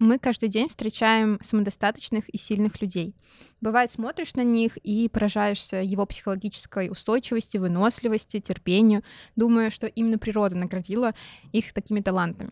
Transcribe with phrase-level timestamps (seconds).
[0.00, 3.14] Мы каждый день встречаем самодостаточных и сильных людей.
[3.60, 9.04] Бывает, смотришь на них и поражаешься его психологической устойчивости, выносливости, терпению,
[9.36, 11.14] думая, что именно природа наградила
[11.52, 12.50] их такими талантами.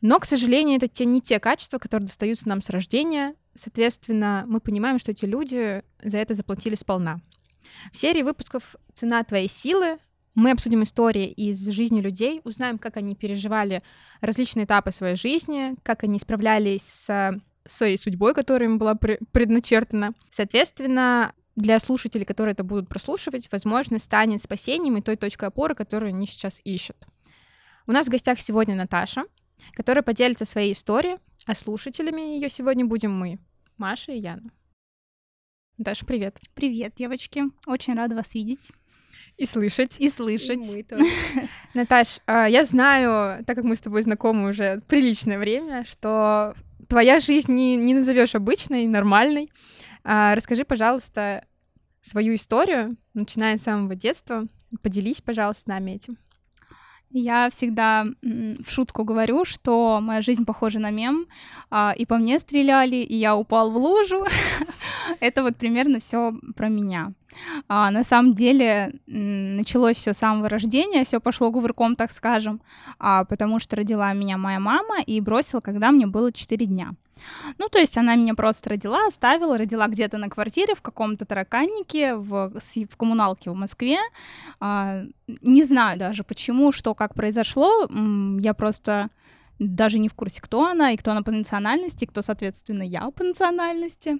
[0.00, 3.34] Но, к сожалению, это те, не те качества, которые достаются нам с рождения.
[3.54, 7.20] Соответственно, мы понимаем, что эти люди за это заплатили сполна.
[7.92, 9.98] В серии выпусков «Цена твоей силы»
[10.34, 13.82] мы обсудим истории из жизни людей, узнаем, как они переживали
[14.20, 20.14] различные этапы своей жизни, как они справлялись с своей судьбой, которая им была предначертана.
[20.30, 26.10] Соответственно, для слушателей, которые это будут прослушивать, возможно, станет спасением и той точкой опоры, которую
[26.10, 26.96] они сейчас ищут.
[27.86, 29.24] У нас в гостях сегодня Наташа,
[29.72, 33.38] которая поделится своей историей, а слушателями ее сегодня будем мы,
[33.78, 34.50] Маша и Яна.
[35.76, 36.38] Даша, привет.
[36.54, 37.44] Привет, девочки.
[37.66, 38.70] Очень рада вас видеть.
[39.40, 39.96] И слышать.
[39.98, 40.62] И слышать.
[40.62, 41.04] И мы тоже.
[41.74, 46.54] Наташ, а, я знаю, так как мы с тобой знакомы уже приличное время, что
[46.90, 49.50] твоя жизнь не, не назовешь обычной, нормальной.
[50.04, 51.46] А, расскажи, пожалуйста,
[52.02, 54.46] свою историю, начиная с самого детства.
[54.82, 56.18] Поделись, пожалуйста, с нами этим.
[57.12, 61.26] Я всегда в шутку говорю, что моя жизнь похожа на мем,
[61.68, 64.24] а, и по мне стреляли, и я упал в лужу.
[65.20, 67.12] Это вот примерно все про меня.
[67.68, 72.60] А, на самом деле началось все с самого рождения, все пошло кувырком, так скажем,
[73.00, 76.94] а, потому что родила меня моя мама и бросила, когда мне было 4 дня.
[77.58, 82.14] Ну, то есть она меня просто родила, оставила, родила где-то на квартире в каком-то тараканнике
[82.14, 83.98] в, в коммуналке в Москве.
[84.60, 85.02] А,
[85.42, 87.88] не знаю даже почему, что, как произошло.
[88.38, 89.10] Я просто
[89.60, 93.22] даже не в курсе, кто она и кто она по национальности, кто, соответственно, я по
[93.22, 94.18] национальности.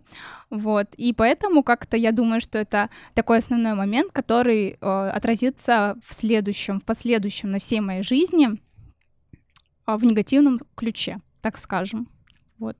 [0.50, 0.88] Вот.
[0.96, 6.78] И поэтому как-то я думаю, что это такой основной момент, который э, отразится в следующем,
[6.78, 8.60] в последующем на всей моей жизни
[9.86, 12.08] э, в негативном ключе, так скажем.
[12.58, 12.76] Вот.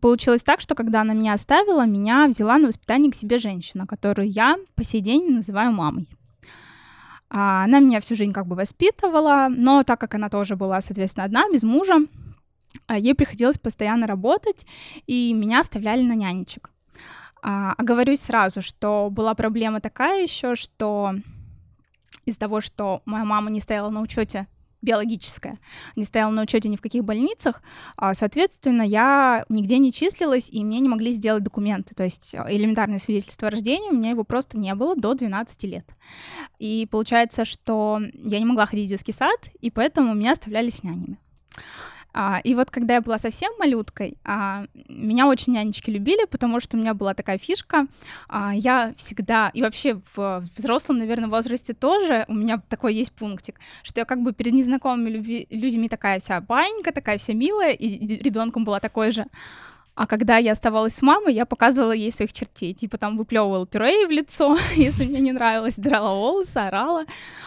[0.00, 4.30] Получилось так, что когда она меня оставила, меня взяла на воспитание к себе женщина, которую
[4.30, 6.08] я по сей день называю мамой.
[7.28, 11.24] А, она меня всю жизнь как бы воспитывала, но так как она тоже была, соответственно,
[11.24, 11.98] одна, без мужа,
[12.86, 14.66] а, ей приходилось постоянно работать,
[15.06, 16.70] и меня оставляли на нянечек.
[17.42, 21.14] А, оговорюсь сразу, что была проблема такая еще, что
[22.24, 24.48] из-за того, что моя мама не стояла на учете
[24.82, 25.58] биологическая,
[25.96, 27.62] не стояла на учете ни в каких больницах,
[27.96, 32.44] а, соответственно, я нигде не числилась, и мне не могли сделать документы, то есть э,
[32.48, 35.86] элементарное свидетельство о рождении, у меня его просто не было до 12 лет.
[36.58, 40.82] И получается, что я не могла ходить в детский сад, и поэтому меня оставляли с
[40.82, 41.18] нянями.
[42.12, 46.76] А, и вот когда я была совсем малюткой, а, меня очень нянечки любили, потому что
[46.76, 47.86] у меня была такая фишка.
[48.28, 53.60] А, я всегда, и вообще в взрослом, наверное, возрасте тоже, у меня такой есть пунктик,
[53.82, 58.64] что я как бы перед незнакомыми людьми такая вся банька, такая вся милая, и ребенком
[58.64, 59.26] была такой же.
[59.94, 62.72] А когда я оставалась с мамой, я показывала ей своих чертей.
[62.72, 67.04] Типа там выплевывала пюре в лицо, если мне не нравилось, драла волосы, орала.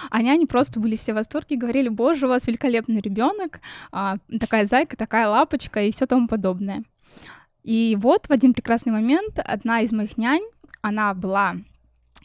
[0.10, 3.60] А няни просто были все в восторге, говорили, боже, у вас великолепный ребенок,
[3.92, 6.84] а, такая зайка, такая лапочка и все тому подобное.
[7.64, 10.44] И вот в один прекрасный момент одна из моих нянь,
[10.82, 11.56] она была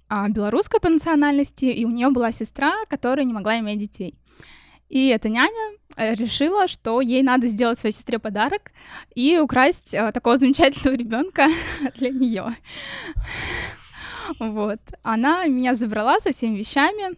[0.08, 4.14] а, белорусской по национальности, и у нее была сестра, которая не могла иметь детей.
[4.88, 8.72] И эта няня э, решила, что ей надо сделать своей сестре подарок
[9.14, 11.48] и украсть э, такого замечательного ребенка
[11.96, 12.56] для нее.
[14.38, 14.80] Вот.
[15.02, 17.16] Она меня забрала со всеми вещами.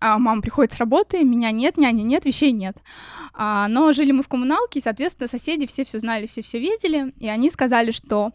[0.00, 2.76] А мама приходит с работы, меня нет, няни нет, вещей нет.
[3.32, 7.12] А, но жили мы в коммуналке, и, соответственно, соседи все все знали, все все видели,
[7.18, 8.30] и они сказали, что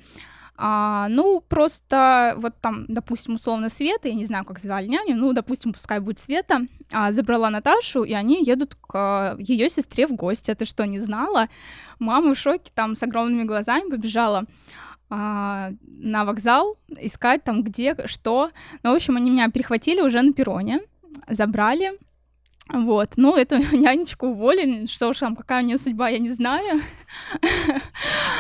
[0.56, 5.34] а, ну, просто вот там, допустим, условно Света, я не знаю, как звали няню, ну,
[5.34, 10.14] допустим, пускай будет Света, а, забрала Наташу, и они едут к а, ее сестре в
[10.14, 10.52] гости.
[10.52, 11.50] Это что, не знала?
[11.98, 14.46] Мама в шоке, там, с огромными глазами побежала
[15.10, 18.52] а, на вокзал искать там где, что.
[18.84, 20.82] Ну, в общем, они меня перехватили уже на перроне,
[21.28, 21.94] забрали,
[22.70, 26.82] вот, ну, эту нянечку уволили, что уж там, какая у нее судьба, я не знаю.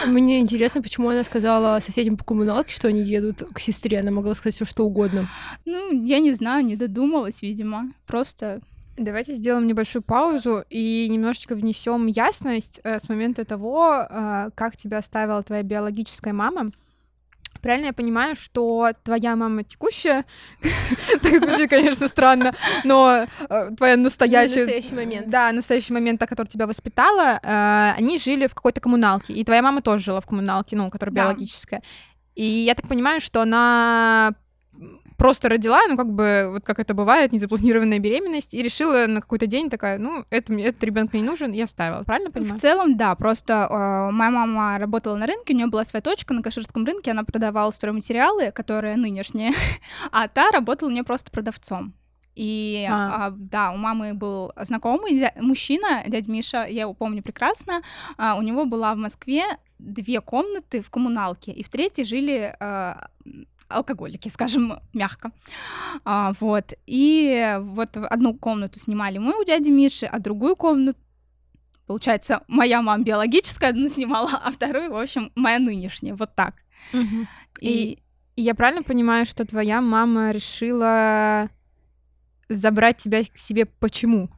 [0.07, 4.33] Мне интересно, почему она сказала соседям по коммуналке, что они едут к сестре, она могла
[4.33, 5.27] сказать все что угодно.
[5.65, 8.61] Ну, я не знаю, не додумалась, видимо, просто
[8.95, 14.99] Давайте сделаем небольшую паузу и немножечко внесем ясность э, с момента того, э, как тебя
[14.99, 16.71] оставила твоя биологическая мама.
[17.61, 20.25] Правильно я понимаю, что твоя мама текущая,
[21.21, 22.53] так звучит, конечно, странно,
[22.83, 24.65] но э, твоя настоящая...
[24.65, 25.29] Настоящий момент.
[25.29, 29.61] Да, настоящий момент, та, которая тебя воспитала, э, они жили в какой-то коммуналке, и твоя
[29.61, 31.81] мама тоже жила в коммуналке, ну, которая биологическая.
[32.35, 34.33] И я так понимаю, что она
[35.17, 39.45] просто родила, ну, как бы, вот как это бывает, незапланированная беременность, и решила на какой-то
[39.45, 42.57] день такая, ну, это, этот ребенок мне не нужен, и оставила, правильно понимаю?
[42.57, 46.33] В целом, да, просто э, моя мама работала на рынке, у нее была своя точка
[46.33, 49.53] на Каширском рынке, она продавала стройматериалы, которые нынешние,
[50.11, 51.93] а та работала у нее просто продавцом.
[52.35, 53.27] И а.
[53.27, 57.81] А, да, у мамы был знакомый дя- мужчина, дядя Миша, я его помню прекрасно.
[58.17, 59.43] А, у него была в Москве
[59.77, 63.09] две комнаты в коммуналке, и в третьей жили а,
[63.73, 65.31] алкоголики, скажем мягко.
[66.05, 66.73] А, вот.
[66.85, 70.99] И вот одну комнату снимали мы у дяди Миши, а другую комнату
[71.85, 76.15] Получается, моя мама биологическая одну снимала, а вторую, в общем, моя нынешняя.
[76.15, 76.55] Вот так.
[76.93, 77.27] Угу.
[77.59, 77.99] И...
[78.35, 81.49] и я правильно понимаю, что твоя мама решила
[82.49, 84.29] забрать тебя к себе почему?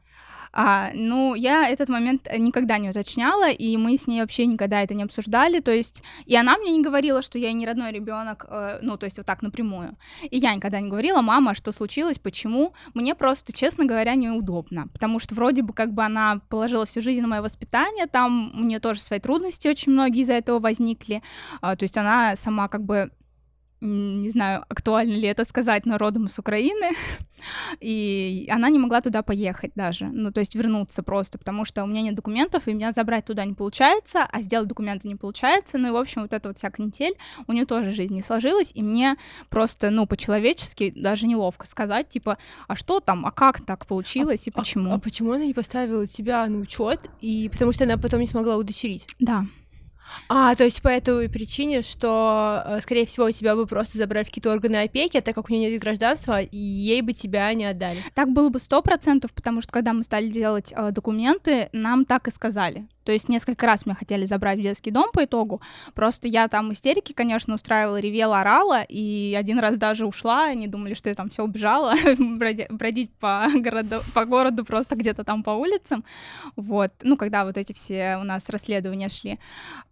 [0.58, 4.94] А, ну, я этот момент никогда не уточняла, и мы с ней вообще никогда это
[4.94, 5.60] не обсуждали.
[5.60, 9.04] То есть, и она мне не говорила, что я не родной ребенок, э, ну, то
[9.04, 9.98] есть вот так напрямую.
[10.30, 12.72] И я никогда не говорила, мама, что случилось, почему.
[12.94, 17.20] Мне просто, честно говоря, неудобно, потому что вроде бы как бы она положила всю жизнь
[17.20, 21.22] на мое воспитание, там у нее тоже свои трудности очень многие из-за этого возникли.
[21.60, 23.10] А, то есть она сама как бы
[23.80, 26.96] не знаю, актуально ли это сказать, но родом из Украины,
[27.80, 31.86] и она не могла туда поехать даже, ну, то есть вернуться просто, потому что у
[31.86, 35.88] меня нет документов, и меня забрать туда не получается, а сделать документы не получается, ну,
[35.88, 37.14] и, в общем, вот эта вот вся канитель,
[37.46, 39.16] у нее тоже жизнь не сложилась, и мне
[39.50, 42.38] просто, ну, по-человечески даже неловко сказать, типа,
[42.68, 44.90] а что там, а как так получилось, а, и почему?
[44.90, 48.26] А, а почему она не поставила тебя на учет, и потому что она потом не
[48.26, 49.06] смогла удочерить?
[49.18, 49.44] Да.
[50.28, 54.28] А, то есть по этой причине, что, э, скорее всего, тебя бы просто забрали в
[54.28, 57.98] какие-то органы опеки, а так как у нее нет гражданства, ей бы тебя не отдали.
[58.14, 62.28] Так было бы сто процентов, потому что когда мы стали делать э, документы, нам так
[62.28, 62.86] и сказали.
[63.06, 65.62] То есть несколько раз меня хотели забрать в детский дом по итогу.
[65.94, 70.94] Просто я там истерики, конечно, устраивала, ревела, орала, и один раз даже ушла, они думали,
[70.94, 71.94] что я там все убежала,
[72.70, 76.04] бродить по городу, по городу просто где-то там по улицам.
[76.56, 76.90] Вот.
[77.04, 79.38] Ну, когда вот эти все у нас расследования шли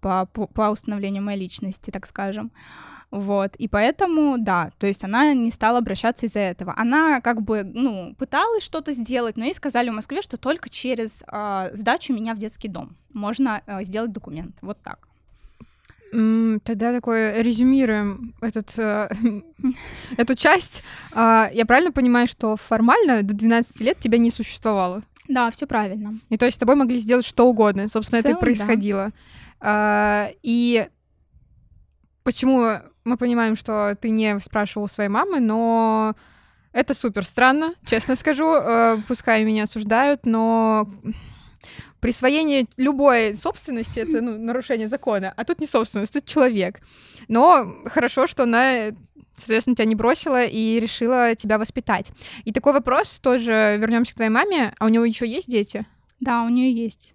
[0.01, 2.51] по, по, по установлению моей личности, так скажем.
[3.15, 6.75] Вот, и поэтому, да, то есть она не стала обращаться из-за этого.
[6.77, 11.23] Она как бы, ну, пыталась что-то сделать, но ей сказали в Москве, что только через
[11.31, 14.57] э, сдачу меня в детский дом можно э, сделать документ.
[14.63, 15.07] Вот так.
[16.11, 19.09] Тогда такое резюмируем этот, э,
[20.17, 20.83] эту часть.
[21.13, 25.05] Э, я правильно понимаю, что формально до 12 лет тебя не существовало?
[25.29, 26.19] Да, все правильно.
[26.31, 27.89] И то есть с тобой могли сделать что угодно.
[27.89, 29.13] Собственно, целом, это и происходило.
[29.61, 30.31] Да.
[30.31, 30.89] Э, и
[32.25, 36.15] почему мы понимаем, что ты не спрашивал своей мамы, но
[36.73, 38.53] это супер странно, честно скажу.
[38.53, 40.89] Э, пускай меня осуждают, но
[42.01, 46.81] присвоение любой собственности это ну, нарушение закона, а тут не собственность, тут человек.
[47.29, 48.91] Но хорошо, что она,
[49.37, 52.11] соответственно, тебя не бросила и решила тебя воспитать.
[52.45, 54.75] И такой вопрос тоже вернемся к твоей маме.
[54.79, 55.87] А у него еще есть дети?
[56.21, 57.15] Да, у нее есть.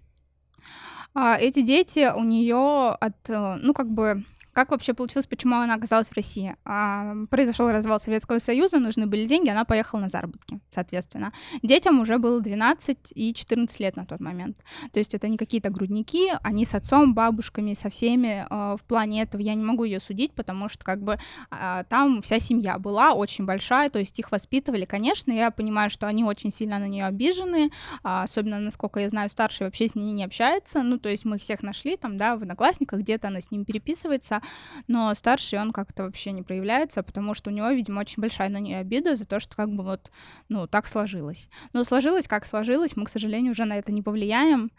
[1.14, 4.24] А, эти дети у нее от, э, ну как бы
[4.60, 6.54] как вообще получилось, почему она оказалась в России?
[6.66, 11.32] А, произошел развал Советского Союза, нужны были деньги, она поехала на заработки, соответственно.
[11.62, 14.58] Детям уже было 12 и 14 лет на тот момент.
[14.92, 18.46] То есть это не какие-то грудники, они с отцом, бабушками, со всеми.
[18.50, 21.18] Э, в плане этого я не могу ее судить, потому что как бы
[21.50, 26.06] э, там вся семья была очень большая, то есть их воспитывали, конечно, я понимаю, что
[26.06, 27.70] они очень сильно на нее обижены, э,
[28.02, 31.42] особенно, насколько я знаю, старший вообще с ней не общается, ну, то есть мы их
[31.42, 34.42] всех нашли там, да, в Одноклассниках, где-то она с ним переписывается,
[34.88, 38.58] но старший он как-то вообще не проявляется, потому что у него, видимо, очень большая на
[38.58, 40.10] нее обида за то, что как бы вот,
[40.48, 41.48] ну, так сложилось.
[41.72, 44.70] Но сложилось, как сложилось, мы, к сожалению, уже на это не повлияем.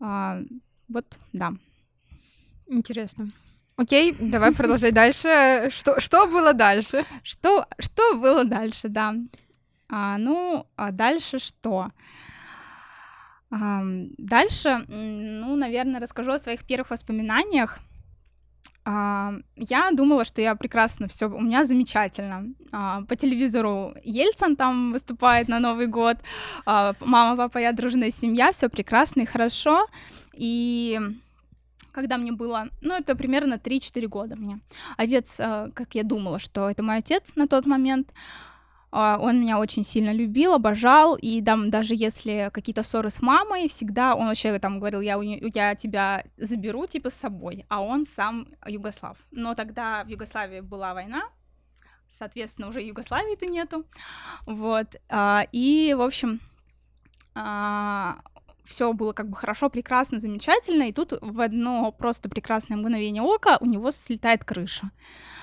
[0.00, 0.40] А,
[0.88, 1.52] вот, да.
[2.66, 3.30] Интересно.
[3.76, 5.70] Окей, давай продолжать дальше.
[5.74, 7.04] Что, что было дальше?
[7.22, 9.14] Что, что было дальше, да.
[9.88, 11.90] А, ну, а дальше что?
[13.50, 13.82] А,
[14.18, 17.78] дальше, ну, наверное, расскажу о своих первых воспоминаниях.
[18.84, 22.54] А, я думала, что я прекрасно, все у меня замечательно.
[22.72, 26.16] А, по телевизору Ельцин там выступает на Новый год,
[26.64, 29.86] а, мама, папа, я дружная семья, все прекрасно и хорошо.
[30.34, 30.98] И
[31.92, 34.60] когда мне было, ну, это примерно 3-4 года мне.
[34.96, 38.08] Отец, как я думала, что это мой отец на тот момент,
[38.92, 44.14] он меня очень сильно любил, обожал, и там даже если какие-то ссоры с мамой, всегда
[44.14, 45.18] он вообще там говорил, я,
[45.54, 49.16] я тебя заберу типа с собой, а он сам югослав.
[49.30, 51.22] Но тогда в Югославии была война,
[52.08, 53.84] соответственно, уже Югославии-то нету,
[54.46, 56.40] вот, а, и, в общем,
[57.34, 58.18] а,
[58.64, 63.58] все было как бы хорошо, прекрасно, замечательно, и тут в одно просто прекрасное мгновение ока
[63.60, 64.90] у него слетает крыша.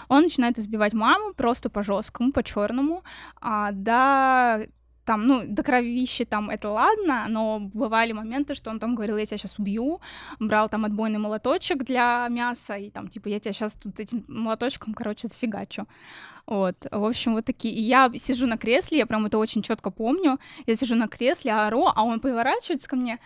[0.09, 3.03] Он начинает избивать маму просто по жесткому, по черному,
[3.41, 4.62] а, да
[5.07, 9.25] там, ну, до кровищи там это ладно, но бывали моменты, что он там говорил, я
[9.25, 10.01] тебя сейчас убью,
[10.39, 14.93] брал там отбойный молоточек для мяса, и там, типа, я тебя сейчас тут этим молоточком,
[14.93, 15.87] короче, зафигачу.
[16.45, 17.73] Вот, в общем, вот такие.
[17.73, 21.53] И я сижу на кресле, я прям это очень четко помню, я сижу на кресле,
[21.53, 23.19] ору, а он поворачивается ко мне,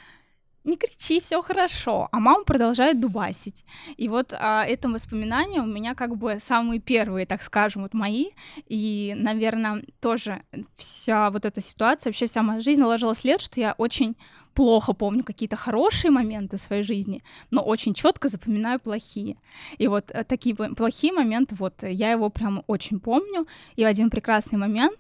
[0.64, 2.08] не кричи, все хорошо.
[2.12, 3.66] А мама продолжает дубасить.
[3.98, 8.28] И вот а, это воспоминания у меня как бы самые первые, так скажем, вот мои.
[8.68, 10.44] И, наверное, тоже
[10.78, 14.16] вся вот эта ситуация, вообще вся моя жизнь наложила след, что я очень
[14.54, 19.38] плохо помню какие-то хорошие моменты своей жизни, но очень четко запоминаю плохие.
[19.78, 23.48] И вот э, такие плохие моменты, вот я его прям очень помню.
[23.76, 25.00] И в один прекрасный момент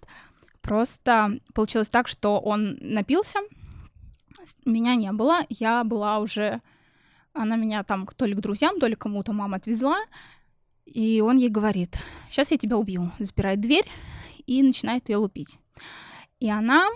[0.61, 3.39] просто получилось так, что он напился,
[4.65, 6.61] меня не было, я была уже...
[7.33, 9.99] Она меня там то ли к друзьям, то ли кому-то мама отвезла,
[10.85, 11.97] и он ей говорит,
[12.29, 13.11] сейчас я тебя убью.
[13.19, 13.85] Запирает дверь
[14.45, 15.59] и начинает ее лупить.
[16.39, 16.89] И она,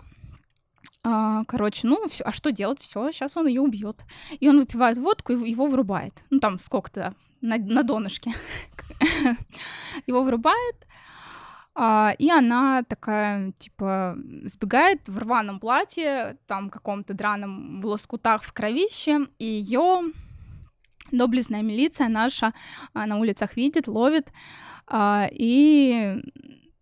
[1.04, 2.82] э, короче, ну, всё, а что делать?
[2.82, 4.04] Все, сейчас он ее убьет.
[4.40, 6.24] И он выпивает водку и его вырубает.
[6.30, 8.34] Ну, там сколько-то на, на донышке.
[10.08, 10.88] его вырубает,
[11.76, 18.54] а, и она такая, типа, сбегает в рваном платье, там каком-то драном в лоскутах в
[18.54, 20.14] кровище, и ее
[21.12, 22.54] доблестная милиция наша
[22.94, 24.32] а, на улицах видит, ловит,
[24.88, 26.22] а, и,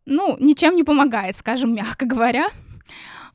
[0.06, 2.48] ну, ничем не помогает, скажем мягко говоря.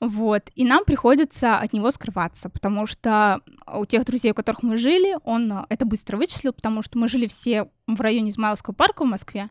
[0.01, 0.51] Вот.
[0.55, 5.17] И нам приходится от него скрываться, потому что у тех друзей, у которых мы жили,
[5.25, 9.09] он э, это быстро вычислил, потому что мы жили все в районе Измайловского парка в
[9.09, 9.51] Москве.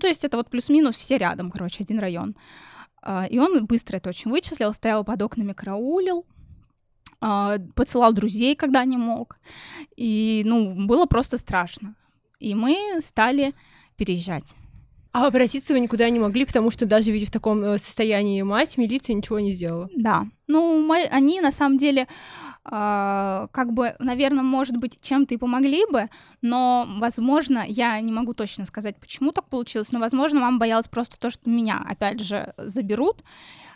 [0.00, 2.36] То есть это вот плюс-минус все рядом, короче, один район.
[3.02, 6.24] А, и он быстро это очень вычислил, стоял под окнами, караулил,
[7.20, 9.38] а, поцелал друзей, когда не мог.
[9.96, 11.96] И, ну, было просто страшно.
[12.38, 13.54] И мы стали
[13.96, 14.54] переезжать.
[15.12, 18.78] А обратиться вы никуда не могли, потому что даже видя в таком э, состоянии мать,
[18.78, 19.90] милиция ничего не сделала.
[19.94, 20.26] Да.
[20.46, 22.08] Ну, мы, они на самом деле,
[22.64, 26.08] как бы, наверное, может быть, чем-то и помогли бы,
[26.42, 31.18] но, возможно, я не могу точно сказать, почему так получилось, но, возможно, мама боялась просто
[31.18, 33.24] то, что меня, опять же, заберут,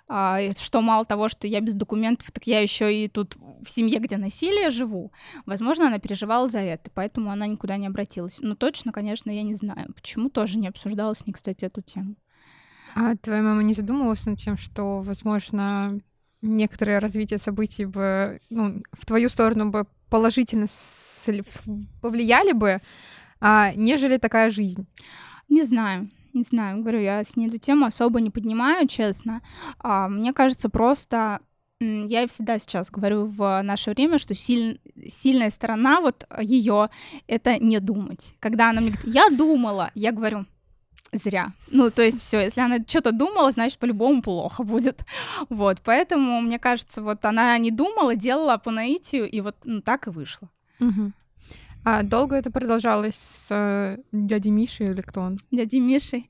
[0.08, 3.98] а, что мало того, что я без документов, так я еще и тут в семье,
[3.98, 5.12] где насилие живу.
[5.46, 8.38] Возможно, она переживала за это, поэтому она никуда не обратилась.
[8.40, 9.92] Но точно, конечно, я не знаю.
[9.94, 12.14] Почему тоже не обсуждала с ней, кстати, эту тему.
[12.94, 16.00] А твоя мама не задумывалась над тем, что, возможно,
[16.46, 20.66] некоторое развитие событий бы ну, в твою сторону бы положительно
[22.00, 22.80] повлияли бы,
[23.40, 24.86] а, нежели такая жизнь?
[25.48, 29.40] Не знаю не знаю, говорю, я с ней эту тему особо не поднимаю, честно.
[29.78, 31.40] А, мне кажется, просто
[31.80, 36.90] я всегда сейчас говорю в наше время, что силь, сильная сторона вот ее
[37.26, 38.34] это не думать.
[38.38, 40.46] Когда она мне говорит, я думала, я говорю,
[41.18, 41.52] зря.
[41.68, 45.04] Ну, то есть все, если она что-то думала, значит, по-любому плохо будет.
[45.48, 50.06] Вот, поэтому, мне кажется, вот она не думала, делала по наитию, и вот ну, так
[50.06, 50.48] и вышло.
[50.80, 51.12] Угу.
[51.84, 55.36] А долго это продолжалось с э, дядей Мишей или кто он?
[55.52, 56.28] Дядей Мишей.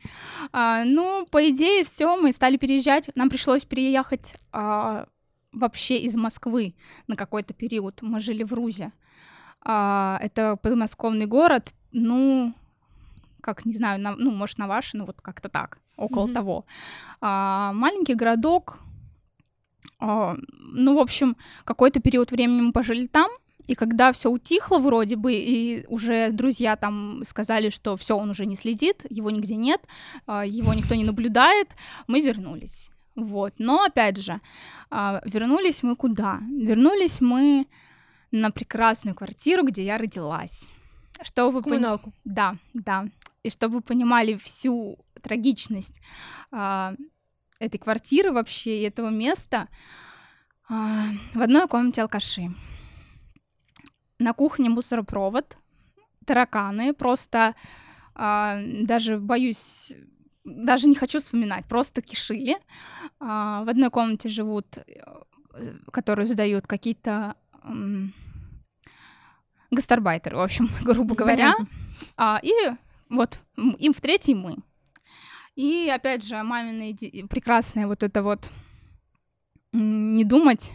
[0.52, 3.10] А, ну, по идее, все, мы стали переезжать.
[3.14, 5.06] Нам пришлось переехать а,
[5.52, 6.74] вообще из Москвы
[7.06, 8.02] на какой-то период.
[8.02, 8.92] Мы жили в Рузе.
[9.62, 12.54] А, это подмосковный город, ну,
[13.46, 16.34] как, не знаю, на, ну, может, на ваше, ну, вот как-то так, около mm-hmm.
[16.34, 16.64] того.
[17.20, 18.80] А, маленький городок.
[20.00, 23.30] А, ну, в общем, какой-то период времени мы пожили там,
[23.68, 28.46] и когда все утихло вроде бы, и уже друзья там сказали, что все, он уже
[28.46, 29.80] не следит, его нигде нет,
[30.26, 31.68] а, его никто не наблюдает,
[32.08, 32.90] мы вернулись.
[33.14, 33.54] Вот.
[33.58, 34.40] Но опять же,
[34.90, 36.40] а, вернулись мы куда?
[36.50, 37.66] Вернулись мы
[38.32, 40.68] на прекрасную квартиру, где я родилась.
[41.22, 42.10] Что вы Коммуналку.
[42.10, 42.20] Пон...
[42.24, 43.06] Да, да.
[43.42, 45.94] И чтобы вы понимали всю трагичность
[46.50, 46.94] а,
[47.58, 49.68] этой квартиры вообще и этого места,
[50.68, 51.04] а,
[51.34, 52.52] в одной комнате алкаши
[54.18, 55.56] на кухне мусоропровод,
[56.24, 57.54] тараканы, просто
[58.14, 59.92] а, даже боюсь,
[60.44, 62.56] даже не хочу вспоминать, просто кишили.
[63.20, 64.84] В одной комнате живут, э,
[65.90, 67.34] которые задают какие-то
[69.70, 71.54] гастарбайтеры, в общем, грубо говоря.
[72.16, 72.52] А, и
[73.08, 74.56] вот им в третьей мы.
[75.54, 76.96] И опять же, мамина
[77.28, 78.50] прекрасная вот это вот
[79.72, 80.72] не думать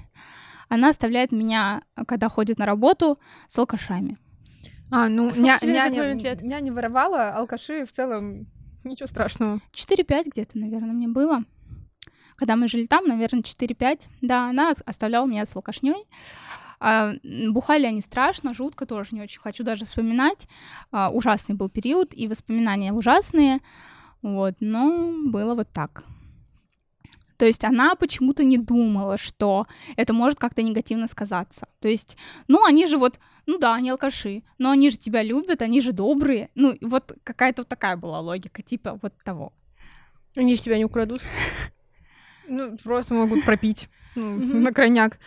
[0.72, 3.20] она оставляет меня, когда ходит на работу,
[3.50, 4.18] с алкашами.
[4.90, 8.48] А, ну, а ня- няня, няня воровала, алкаши в целом
[8.86, 9.60] ничего страшного.
[9.74, 11.44] 4-5 где-то, наверное, мне было.
[12.38, 14.08] Когда мы жили там, наверное, 4-5.
[14.22, 16.08] Да, она оставляла меня с алкашней.
[16.84, 20.48] А, бухали они страшно, жутко, тоже не очень хочу даже вспоминать.
[20.92, 23.60] А, ужасный был период, и воспоминания ужасные.
[24.24, 26.04] Вот, но было вот так.
[27.38, 31.68] То есть она почему-то не думала, что это может как-то негативно сказаться.
[31.80, 35.62] То есть, ну, они же вот, ну да, они алкаши, но они же тебя любят,
[35.62, 36.50] они же добрые.
[36.56, 39.54] Ну, вот какая-то вот такая была логика, типа вот того.
[40.36, 41.22] Они же тебя не украдут.
[42.48, 45.20] Ну, просто могут пропить ну, на крайняк.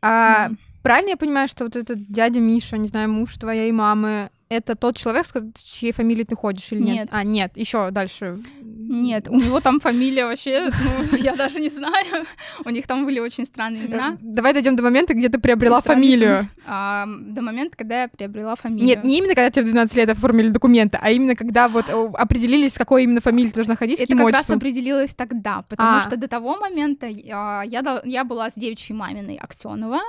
[0.00, 0.50] А
[0.82, 4.96] правильно я понимаю, что вот этот дядя Миша, не знаю, муж твоей мамы, это тот
[4.96, 6.96] человек, с чьей фамилией ты ходишь или нет?
[6.96, 7.08] Нет.
[7.12, 8.38] А, нет, еще дальше.
[8.62, 12.26] Нет, у него там фамилия вообще, ну, я даже не знаю.
[12.64, 14.14] У них там были очень странные имена.
[14.14, 16.48] Э, Давай дойдем до момента, где ты приобрела фамилию.
[16.66, 18.86] А, до момента, когда я приобрела фамилию.
[18.86, 21.92] Нет, не именно когда тебе в 12 лет оформили документы, а именно когда вот э,
[22.14, 26.04] определились, с какой именно фамилией ты должна ходить, Это как раз определилось тогда, потому А.
[26.04, 30.00] что до того момента я, я, была с девичьей маминой Аксенова.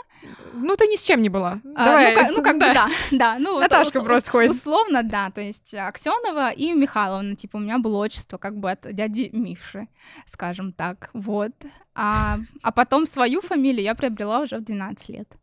[0.54, 1.60] Ну, ты ни с чем не была.
[1.76, 2.12] А, Давай.
[2.12, 3.36] ну, как, ну, как бы да, да.
[3.40, 4.52] Ну, Наташка просто ходит.
[4.52, 8.88] Условно, да, то есть Аксенова и Михайловна, типа у меня было отчество как бы от
[8.94, 9.88] дяди Миши,
[10.26, 11.52] скажем так, вот.
[11.96, 15.36] А, а потом свою фамилию я приобрела уже в 12 лет.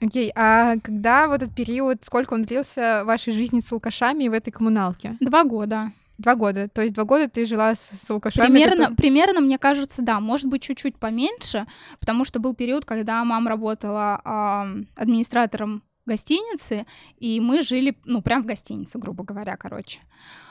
[0.00, 4.28] Окей, а когда вот этот период, сколько он длился в вашей жизни с алкашами и
[4.28, 5.16] в этой коммуналке?
[5.20, 5.92] Два года.
[6.18, 6.68] Два года.
[6.68, 8.46] То есть два года ты жила с, с алкашами.
[8.46, 11.66] Примерно, которые- примерно, мне кажется, да, может быть, чуть-чуть поменьше,
[12.00, 16.86] потому что был период, когда мама работала ам, администратором гостиницы,
[17.18, 20.00] и мы жили, ну, прям в гостинице, грубо говоря, короче.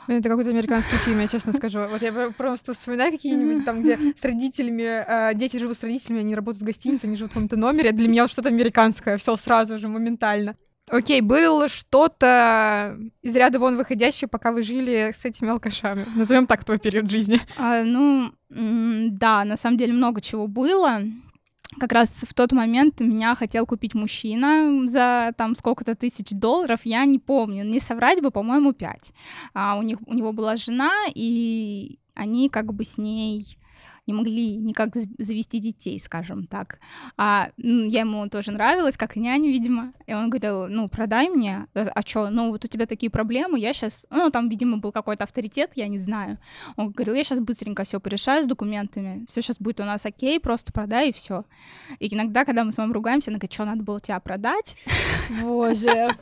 [0.08, 1.80] Это какой-то американский фильм, я честно скажу.
[1.90, 6.20] Вот я про- просто вспоминаю какие-нибудь там, где с родителями, э, дети живут с родителями,
[6.20, 7.92] они работают в гостинице, они живут в каком-то номере.
[7.92, 10.56] Для меня вот что-то американское, все сразу же, моментально.
[10.88, 16.06] Окей, было что-то из ряда вон выходящее, пока вы жили с этими алкашами.
[16.16, 17.42] Назовем так твой период жизни.
[17.58, 21.02] А, ну, да, на самом деле много чего было.
[21.80, 27.06] Как раз в тот момент меня хотел купить мужчина за там сколько-то тысяч долларов, я
[27.06, 29.12] не помню, не соврать бы, по-моему, пять.
[29.54, 33.58] А у, них, у него была жена, и они как бы с ней
[34.08, 36.80] не могли никак завести детей, скажем так.
[37.18, 39.94] А я ему тоже нравилась, как и няня, видимо.
[40.06, 41.68] И он говорил, ну, продай мне.
[41.74, 44.06] А а чё, ну, вот у тебя такие проблемы, я сейчас...
[44.10, 46.38] Ну, там, видимо, был какой-то авторитет, я не знаю.
[46.76, 50.40] Он говорил, я сейчас быстренько все порешаю с документами, все сейчас будет у нас окей,
[50.40, 51.46] просто продай и все.
[52.00, 54.78] И иногда, когда мы с мамой ругаемся, она говорит, что надо было тебя продать.
[55.42, 56.10] Боже.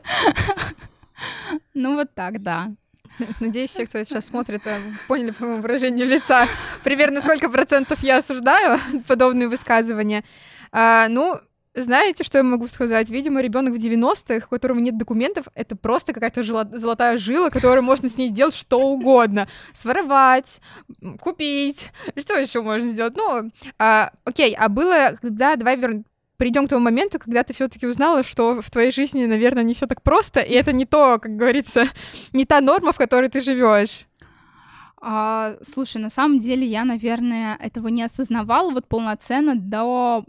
[1.74, 2.74] Ну, вот так, да.
[3.40, 6.48] Надеюсь, все, кто сейчас смотрит, э, поняли по моему выражению лица
[6.84, 10.24] примерно сколько процентов я осуждаю подобные высказывания.
[10.72, 11.40] А, ну,
[11.76, 13.10] знаете, что я могу сказать?
[13.10, 18.10] Видимо, ребенок в 90-х, у которого нет документов, это просто какая-то золотая жила, которую можно
[18.10, 19.48] с ней сделать что угодно.
[19.74, 20.62] Своровать,
[21.20, 21.92] купить.
[22.16, 23.16] Что еще можно сделать?
[23.16, 26.06] Ну, а, окей, а было, когда, давай вернем
[26.44, 29.88] придем к тому моменту, когда ты все-таки узнала, что в твоей жизни, наверное, не все
[29.88, 31.86] так просто, и это не то, как говорится,
[32.34, 34.08] не та норма, в которой ты живешь.
[34.98, 40.26] А, слушай, на самом деле я, наверное, этого не осознавала вот полноценно до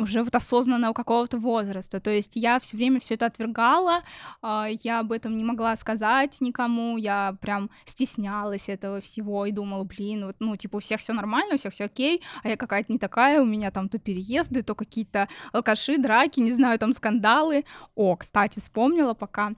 [0.00, 2.00] уже вот осознанного какого-то возраста.
[2.00, 4.02] То есть я все время все это отвергала,
[4.40, 9.84] а, я об этом не могла сказать никому, я прям стеснялась этого всего и думала,
[9.84, 12.92] блин, вот, ну, типа, у всех все нормально, у всех все окей, а я какая-то
[12.92, 17.64] не такая, у меня там то переезды, то какие-то алкаши, драки, не знаю, там скандалы.
[17.94, 19.52] О, кстати, вспомнила пока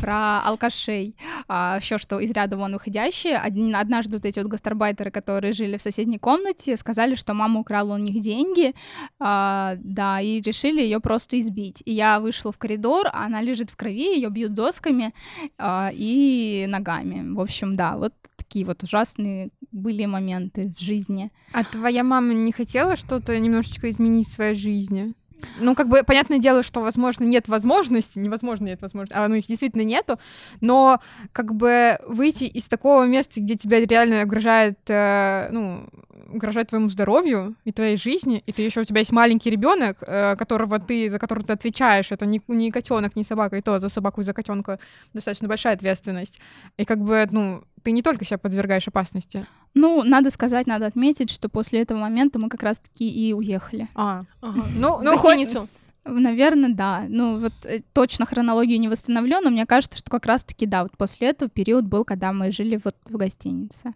[0.00, 1.16] про алкашей,
[1.48, 3.36] еще что из ряда вон выходящие.
[3.38, 7.98] Однажды вот эти вот гастарбайтеры, которые жили в соседней комнате, сказали, что мама украла у
[7.98, 8.74] них деньги,
[9.18, 11.82] а, да, и решили ее просто избить.
[11.84, 15.14] И я вышла в коридор, она лежит в крови, ее бьют досками
[15.58, 17.34] а, и ногами.
[17.34, 21.30] В общем, да, вот такие вот ужасные были моменты в жизни.
[21.52, 25.14] А твоя мама не хотела что-то немножечко изменить в своей жизни?
[25.58, 29.46] Ну, как бы, понятное дело, что, возможно, нет возможности, невозможно нет возможности, а ну, их
[29.46, 30.18] действительно нету,
[30.60, 31.00] но,
[31.32, 35.86] как бы, выйти из такого места, где тебя реально угрожает, э, ну,
[36.32, 40.36] угрожает твоему здоровью и твоей жизни, и ты еще у тебя есть маленький ребенок, э,
[40.36, 43.88] которого ты, за которого ты отвечаешь, это не, не котенок, не собака, и то за
[43.88, 44.78] собаку и за котенка
[45.12, 46.40] достаточно большая ответственность.
[46.76, 49.46] И как бы, ну, ты не только себя подвергаешь опасности.
[49.74, 53.88] Ну, надо сказать, надо отметить, что после этого момента мы как раз-таки и уехали.
[53.94, 54.66] А, Ага.
[54.74, 55.68] ну, ну, гостиницу.
[56.04, 57.04] Наверное, да.
[57.08, 60.96] Ну, вот э, точно хронологию не восстановлю, но мне кажется, что как раз-таки, да, вот
[60.96, 63.94] после этого период был, когда мы жили вот в гостинице.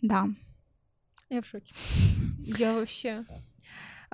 [0.00, 0.28] Да.
[1.28, 1.72] Я в шоке.
[2.38, 3.24] Я вообще...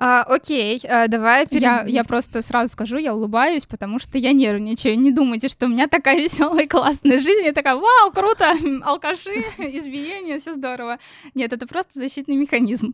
[0.01, 1.61] А, окей, а, давай перед...
[1.61, 4.97] Я, я просто сразу скажу, я улыбаюсь, потому что я нервничаю.
[4.97, 7.43] Не думайте, что у меня такая веселая классная жизнь.
[7.45, 10.99] Я такая, вау, круто, алкаши, избиение, все здорово.
[11.35, 12.93] Нет, это просто защитный механизм.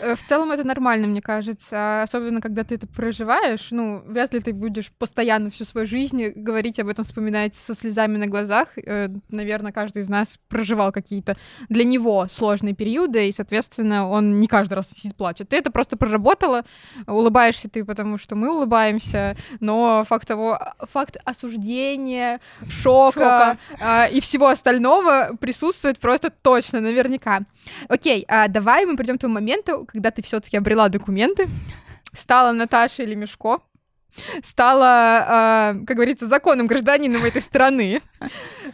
[0.00, 3.68] Э, В целом это нормально, мне кажется, особенно когда ты это проживаешь.
[3.70, 8.16] Ну, вряд ли ты будешь постоянно всю свою жизнь говорить об этом, вспоминать со слезами
[8.16, 8.68] на глазах.
[8.78, 11.36] Э, Наверное, каждый из нас проживал какие-то
[11.68, 15.50] для него сложные периоды, и, соответственно, он не каждый раз сидит плачет.
[15.50, 15.98] Ты это просто
[16.46, 16.64] проработала,
[17.06, 20.58] улыбаешься ты, потому что мы улыбаемся, но факт того,
[20.92, 23.58] факт осуждения, шока, Шока.
[23.80, 27.40] а, и всего остального присутствует просто точно, наверняка.
[27.88, 31.48] Окей, а давай мы придем к тому моменту, когда ты все-таки обрела документы,
[32.12, 33.60] стала Наташей Лемешко,
[34.42, 38.00] стала, а, как говорится, законным гражданином этой страны.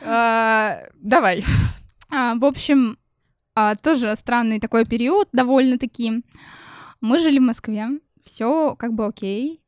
[0.04, 1.44] А, Давай.
[2.11, 2.98] А, в общем,
[3.54, 6.22] а, тоже странный такой период, довольно-таки.
[7.03, 7.88] Мы жили в Москве,
[8.23, 9.61] все как бы окей.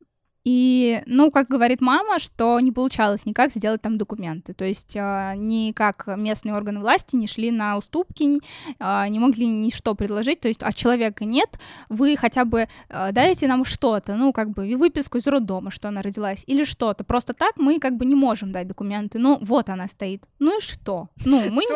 [0.44, 4.52] И, ну, как говорит мама, что не получалось никак сделать там документы.
[4.52, 8.40] То есть а, никак местные органы власти не шли на уступки,
[8.78, 10.40] а, не могли ничто предложить.
[10.40, 14.76] То есть, а человека нет, вы хотя бы а, дайте нам что-то, ну, как бы
[14.76, 17.04] выписку из роддома, что она родилась, или что-то.
[17.04, 19.18] Просто так мы как бы не можем дать документы.
[19.18, 20.24] Ну, вот она стоит.
[20.38, 21.08] Ну и что?
[21.24, 21.62] Ну, мы.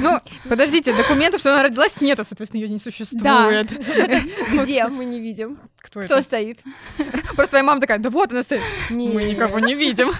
[0.00, 3.70] Ну, подождите, документов, что она родилась, нету, соответственно, ее не существует.
[4.62, 5.58] Где мы не видим?
[5.80, 6.22] Кто Кто это?
[6.22, 6.62] стоит?
[7.34, 8.62] Просто твоя мама такая, да вот она стоит.
[8.90, 9.08] Не.
[9.08, 10.08] Мы никого не видим.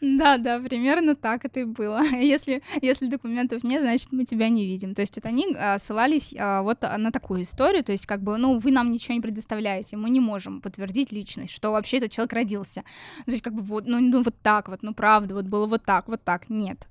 [0.00, 2.02] Да, да, примерно так это и было.
[2.12, 4.94] Если, если документов нет, значит, мы тебя не видим.
[4.94, 8.22] То есть вот они а, ссылались а, вот а, на такую историю, то есть как
[8.22, 12.12] бы, ну, вы нам ничего не предоставляете, мы не можем подтвердить личность, что вообще этот
[12.12, 12.84] человек родился.
[13.24, 15.84] То есть как бы вот, ну, ну вот так вот, ну правда, вот было вот
[15.84, 16.88] так, вот так, нет.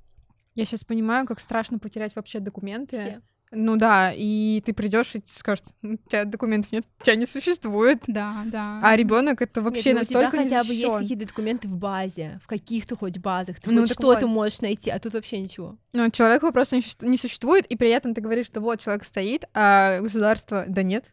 [0.56, 2.98] Я сейчас понимаю, как страшно потерять вообще документы.
[2.98, 3.22] Все.
[3.52, 8.04] Ну да, и ты придешь и скажешь, «Ну, у тебя документов нет, тебя не существует.
[8.06, 8.80] Да, да.
[8.84, 11.76] А ребенок это вообще Нет, ну, у тебя настолько хотя бы есть какие-то документы в
[11.76, 13.60] базе, в каких-то хоть базах.
[13.60, 14.34] Ты Ну, хоть что-то вот.
[14.34, 15.78] можешь найти, а тут вообще ничего.
[15.94, 19.04] Ну, человека просто не существу- не существует, и при этом ты говоришь, что вот человек
[19.04, 21.12] стоит, а государство, да нет,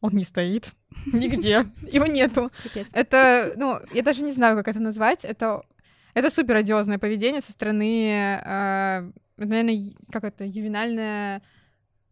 [0.00, 0.72] он не стоит
[1.12, 2.50] нигде, его нету.
[2.62, 2.88] Капец.
[2.92, 5.24] Это, ну, я даже не знаю, как это назвать.
[5.26, 5.62] Это,
[6.14, 8.08] это супер одиозное поведение со стороны,
[8.42, 11.42] э, наверное, как это, ювенальная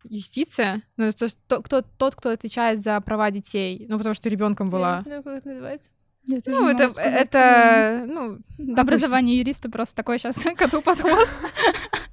[0.05, 0.83] юстиция.
[0.97, 1.11] Ну,
[1.49, 3.87] то- кто, тот, кто отвечает за права детей.
[3.89, 4.91] Ну, потому что ребенком была.
[4.91, 5.89] Я не знаю, как это называется.
[6.25, 7.15] Я тоже Ну, это, сказать.
[7.23, 8.79] это, ну, допустим.
[8.79, 11.33] Образование юриста просто такое сейчас коту под хвост.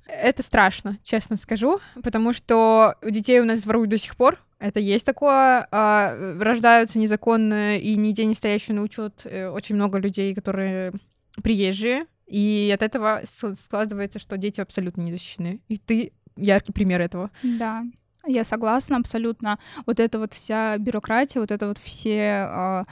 [0.07, 4.39] Это страшно, честно скажу, потому что детей у нас воруют до сих пор.
[4.57, 5.67] Это есть такое.
[5.71, 10.91] а, рождаются незаконно и нигде не стоящие на учет э, очень много людей, которые
[11.43, 12.05] приезжие.
[12.25, 13.21] И от этого
[13.55, 15.61] складывается, что дети абсолютно не защищены.
[15.67, 17.29] И ты яркий пример этого.
[17.43, 17.83] Да,
[18.25, 19.59] я согласна абсолютно.
[19.85, 22.85] Вот эта вот вся бюрократия, вот это вот все а,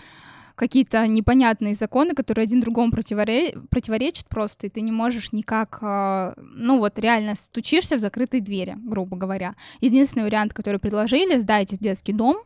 [0.56, 6.34] какие-то непонятные законы, которые один другому противоре- противоречат просто, и ты не можешь никак, а,
[6.38, 9.56] ну вот реально стучишься в закрытые двери, грубо говоря.
[9.82, 12.38] Единственный вариант, который предложили, сдайте детский дом,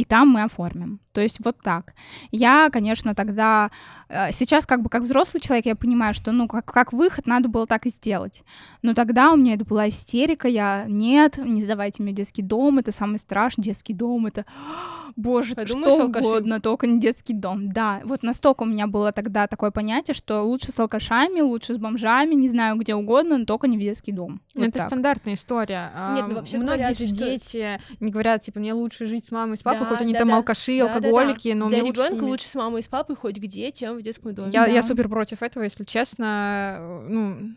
[0.00, 1.00] и там мы оформим.
[1.12, 1.92] То есть вот так.
[2.30, 3.70] Я, конечно, тогда...
[4.08, 7.48] э, Сейчас как бы как взрослый человек я понимаю, что, ну, как, как выход надо
[7.48, 8.44] было так и сделать.
[8.82, 12.92] Но тогда у меня это была истерика, я, нет, не сдавайте мне детский дом, это
[12.92, 14.44] самый страшный детский дом, это,
[15.16, 16.26] боже, Подумаешь, что алкаши.
[16.26, 17.72] угодно, только не детский дом.
[17.72, 21.78] Да, вот настолько у меня было тогда такое понятие, что лучше с алкашами, лучше с
[21.78, 24.40] бомжами, не знаю, где угодно, но только не в детский дом.
[24.54, 24.88] Ну, Вот это так.
[24.88, 25.90] стандартная история.
[25.94, 29.24] А, Нет, ну, вообще Многие говорят, же что- дети не говорят, типа, мне лучше жить
[29.26, 30.36] с мамой с папой, Да, хоть они да, там да.
[30.36, 31.08] алкаши, Да, да, да.
[31.08, 32.30] алкоголики, но Для мне лучше ребенка ними.
[32.30, 34.50] лучше с мамой и с папой хоть где, чем в детском доме.
[34.52, 34.86] Я, я Да.
[34.86, 37.04] супер против этого, если честно.
[37.08, 37.54] Ну,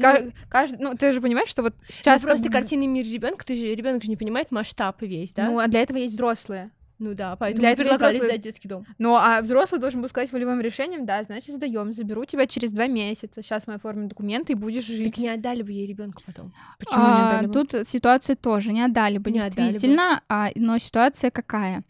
[0.00, 3.44] ка- каждый, ну, ты же понимаешь, что вот сейчас Сейчас просто как картинный мир ребенка,
[3.44, 5.46] ты же ребенок же не понимает масштаб весь, да?
[5.46, 6.70] Ну, а для этого есть взрослые.
[6.98, 8.86] Ну да, поэтому Для этого предлагали взрослые- сдать детский дом.
[8.98, 12.86] Ну, а взрослый должен был сказать волевым решением, да, значит, сдаем, заберу тебя через два
[12.86, 13.42] месяца.
[13.42, 15.12] Сейчас мы оформим документы и будешь жить.
[15.14, 16.54] Так не отдали бы ей ребенка потом.
[16.78, 17.52] Почему не А, отдали бы?
[17.52, 19.72] Тут ситуация тоже не отдали бы, Не отдали бы.
[19.72, 21.82] действительно, а, но ситуация какая?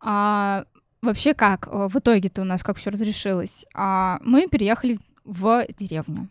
[0.00, 0.64] А,
[1.02, 1.68] вообще как?
[1.70, 3.66] э, В итоге-то у нас как все разрешилось?
[3.74, 6.28] А, мы переехали в деревню.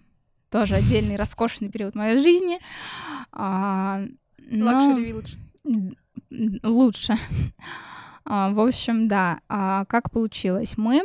[0.49, 2.59] Тоже отдельный роскошный период моей жизни.
[3.31, 4.01] А,
[4.39, 5.35] но- Luxury village.
[6.63, 7.17] Лучше.
[8.23, 10.77] А, В общем, да, а, как получилось?
[10.77, 11.01] Мы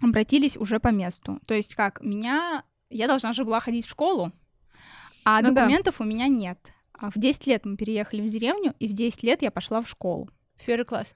[0.00, 1.38] обратились уже по месту.
[1.46, 2.64] То есть как, меня...
[2.88, 4.32] Я должна же была ходить в школу,
[5.26, 5.60] а Ну да.
[5.62, 6.58] документов у меня нет.
[6.94, 9.88] А в 10 лет мы переехали в деревню, и в 10 лет я пошла в
[9.88, 10.30] школу.
[10.64, 11.14] Первый класс.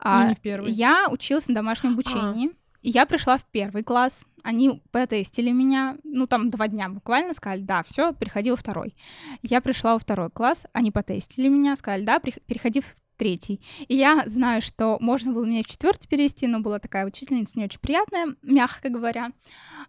[0.00, 0.72] А, Ну, не в первый.
[0.72, 4.24] Я училась на домашнем обучении, и я пришла в первый класс.
[4.44, 8.94] Они потестили меня, ну там два дня буквально, сказали, да, все, переходи во второй.
[9.42, 13.60] Я пришла во второй класс, они потестили меня, сказали, да, переходи в третий.
[13.88, 17.64] И я знаю, что можно было меня в четвертый перевести, но была такая учительница не
[17.64, 19.32] очень приятная, мягко говоря.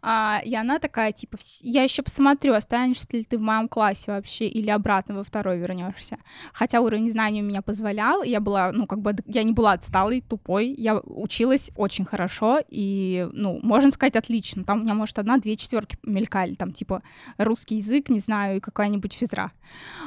[0.01, 4.47] А, и она такая, типа, я еще посмотрю, останешься ли ты в моем классе вообще,
[4.47, 6.17] или обратно во второй вернешься.
[6.53, 10.21] Хотя уровень знаний у меня позволял, я была, ну, как бы, я не была отсталой,
[10.21, 14.63] тупой, я училась очень хорошо, и, ну, можно сказать, отлично.
[14.63, 17.03] Там у меня, может, одна-две четверки мелькали, там, типа,
[17.37, 19.51] русский язык, не знаю, и какая-нибудь физра.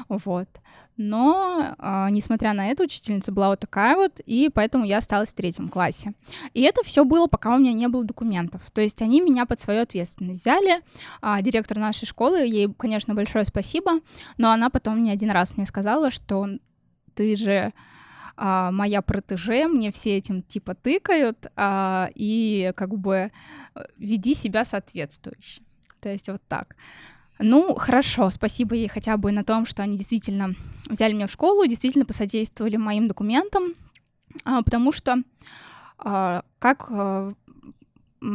[0.09, 0.49] Вот.
[0.97, 2.83] Но, э, несмотря на это,
[3.13, 6.15] учительница была вот такая вот, и поэтому я осталась в третьем классе.
[6.55, 8.63] И это все было, пока у меня не было документов.
[8.73, 10.83] То есть они меня под свою ответственность взяли.
[11.21, 14.01] А, директор нашей школы, ей, конечно, большое спасибо,
[14.39, 16.49] но она потом не один раз мне сказала, что
[17.15, 17.73] ты же
[18.37, 23.31] а, моя протеже, мне все этим типа тыкают, а, и как бы
[23.75, 25.63] э, веди себя соответствующе.
[26.01, 26.77] То есть вот так.
[27.43, 30.55] Ну, хорошо, спасибо ей хотя бы на том, что они действительно
[30.89, 33.75] взяли меня в школу, действительно посодействовали моим документам,
[34.45, 35.23] а, потому что
[35.99, 37.33] а, как а,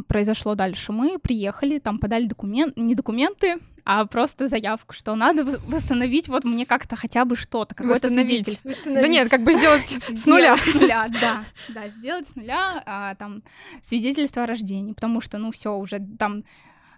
[0.08, 0.92] произошло дальше?
[0.92, 6.66] Мы приехали, там подали документ, не документы, а просто заявку, что надо восстановить вот мне
[6.66, 8.70] как-то хотя бы что-то, какое-то свидетельство.
[8.70, 9.02] Восстановить.
[9.02, 10.58] Да нет, как бы сделать с нуля.
[10.58, 11.46] С нуля, да.
[11.70, 13.44] Да, сделать с нуля там
[13.82, 16.44] свидетельство о рождении, потому что, ну, все уже там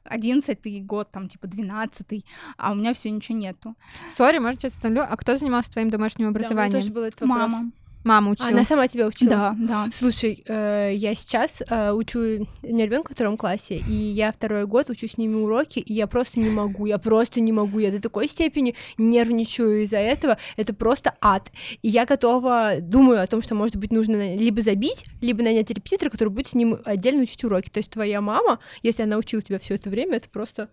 [0.10, 2.26] одиннадцатый год, там, типа, двенадцатый,
[2.58, 3.76] а у меня все ничего нету.
[4.10, 5.04] Сори, может, я остановлю.
[5.10, 6.72] А кто занимался твоим домашним образованием?
[6.72, 7.52] Да, тоже был этот вопрос.
[7.52, 7.72] Мама.
[8.04, 8.48] Мама учила.
[8.48, 9.30] Она сама тебя учила?
[9.30, 9.90] Да, да.
[9.94, 14.66] Слушай, э, я сейчас э, учу, у меня ребенка во втором классе, и я второй
[14.66, 17.92] год учу с ними уроки, и я просто не могу, я просто не могу, я
[17.92, 21.52] до такой степени нервничаю из-за этого, это просто ад.
[21.82, 26.10] И я готова, думаю о том, что, может быть, нужно либо забить, либо нанять репетитора,
[26.10, 27.70] который будет с ним отдельно учить уроки.
[27.70, 30.70] То есть твоя мама, если она учила тебя все это время, это просто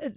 [0.00, 0.10] э,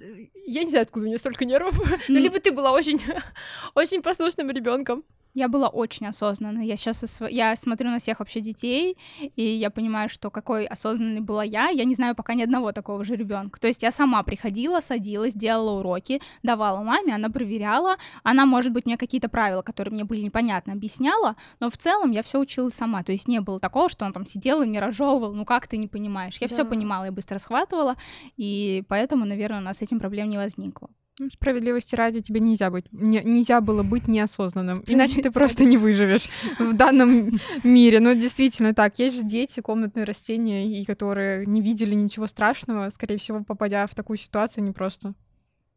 [0.48, 1.80] я не знаю, откуда у нее столько нервов.
[2.08, 3.00] Ну, либо ты была очень,
[3.76, 5.04] очень послушным ребенком.
[5.38, 6.66] Я была очень осознанной.
[6.66, 8.98] Я сейчас я смотрю на всех вообще детей,
[9.36, 11.70] и я понимаю, что какой осознанной была я.
[11.70, 13.60] Я не знаю пока ни одного такого же ребенка.
[13.60, 17.98] То есть я сама приходила, садилась, делала уроки, давала маме, она проверяла.
[18.24, 22.24] Она, может быть, мне какие-то правила, которые мне были непонятны, объясняла, но в целом я
[22.24, 23.04] все учила сама.
[23.04, 25.36] То есть не было такого, что он там сидел и мне разжевывал.
[25.36, 26.38] Ну как ты не понимаешь?
[26.42, 26.56] Я да.
[26.56, 27.96] все понимала, я быстро схватывала,
[28.38, 30.90] и поэтому, наверное, у нас с этим проблем не возникло.
[31.20, 35.76] Ну, справедливости ради тебе нельзя быть, не, нельзя было быть неосознанным, иначе ты просто не
[35.76, 38.00] выживешь в данном мире.
[38.00, 39.00] Ну, действительно так.
[39.00, 43.96] Есть же дети, комнатные растения, и которые не видели ничего страшного, скорее всего, попадя в
[43.96, 45.16] такую ситуацию, они просто,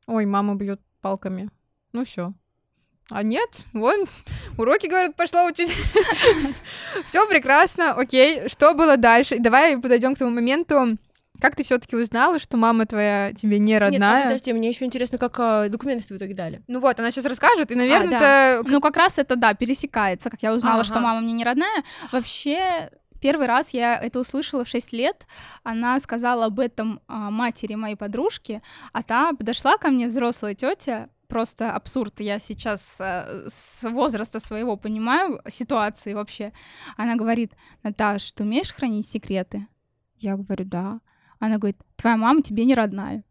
[0.07, 1.49] ой, мама бьет палками.
[1.93, 2.35] Ну все.
[3.09, 4.05] А нет, вон,
[4.59, 5.75] уроки, говорят, пошла учить.
[7.05, 8.49] Все прекрасно, окей.
[8.49, 9.41] Что было дальше?
[9.41, 10.97] Давай подойдем к тому моменту,
[11.41, 13.99] как ты все-таки узнала, что мама твоя тебе не родная?
[13.99, 16.63] Нет, подожди, мне еще интересно, как а, документы в итоге дали.
[16.69, 18.51] Ну вот, она сейчас расскажет, и, наверное, а, да.
[18.61, 18.71] это...
[18.71, 20.85] Ну как раз это, да, пересекается, как я узнала, ага.
[20.85, 21.85] что мама мне не родная.
[22.13, 25.27] Вообще, Первый раз я это услышала в 6 лет.
[25.63, 31.11] Она сказала об этом а, матери моей подружки, а та подошла ко мне, взрослая тетя,
[31.29, 32.21] просто абсурд.
[32.21, 36.53] Я сейчас а, с возраста своего понимаю ситуации вообще.
[36.97, 39.67] Она говорит, Наташ, ты умеешь хранить секреты?
[40.17, 41.01] Я говорю, да.
[41.41, 43.25] Она говорит, твоя мама тебе не родная.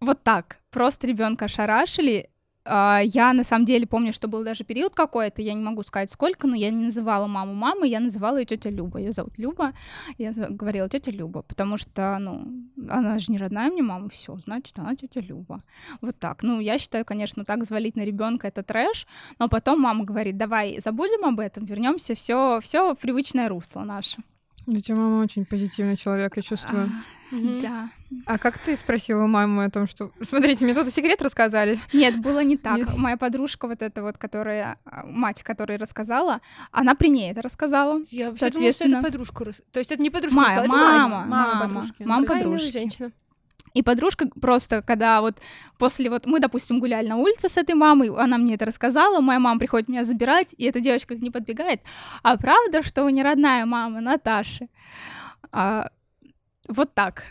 [0.00, 0.58] Вот так.
[0.70, 2.30] Просто ребенка шарашили.
[2.66, 6.10] А, я на самом деле помню, что был даже период какой-то, я не могу сказать
[6.10, 8.98] сколько, но я не называла маму мамой, я называла ее тетя Люба.
[9.00, 9.72] Ее зовут Люба.
[10.16, 12.46] Я говорила тетя Люба, потому что, ну,
[12.88, 15.62] она же не родная мне мама, все, значит, она тетя Люба.
[16.00, 16.42] Вот так.
[16.42, 19.06] Ну, я считаю, конечно, так звалить на ребенка это трэш,
[19.38, 24.22] но потом мама говорит, давай забудем об этом, вернемся, все, все привычное русло наше.
[24.66, 26.90] У тебя мама очень позитивный человек, я чувствую.
[27.30, 27.88] А, да.
[28.26, 30.10] А как ты спросила маму о том, что...
[30.22, 31.78] Смотрите, мне тут секрет рассказали.
[31.92, 32.78] Нет, было не так.
[32.78, 32.96] Нет.
[32.96, 34.78] Моя подружка вот эта вот, которая...
[34.86, 38.00] А, мать, которая рассказала, она при ней это рассказала.
[38.10, 38.56] Я соответственно...
[38.56, 39.44] думала, что это подружка.
[39.72, 41.10] То есть это не подружка, Моя, это мама, мать.
[41.10, 42.02] Мама, мама подружки.
[42.02, 42.72] Мама подружки.
[42.72, 43.12] женщина.
[43.74, 45.38] И подружка просто, когда вот
[45.78, 49.40] после вот мы, допустим, гуляли на улице с этой мамой, она мне это рассказала, моя
[49.40, 51.80] мама приходит меня забирать, и эта девочка к ней подбегает.
[52.22, 54.68] А правда, что вы не родная мама Наташи?
[55.50, 55.90] А,
[56.68, 57.24] вот так.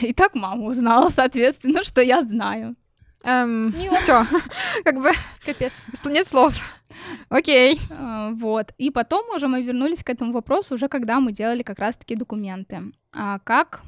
[0.00, 2.74] И так мама узнала, соответственно, что я знаю.
[3.24, 4.26] Эм, все,
[4.84, 5.10] как бы
[5.44, 5.72] капец,
[6.06, 6.54] нет слов.
[7.28, 7.78] Окей.
[7.90, 8.72] А, вот.
[8.78, 12.92] И потом уже мы вернулись к этому вопросу, уже когда мы делали как раз-таки документы.
[13.14, 13.82] А как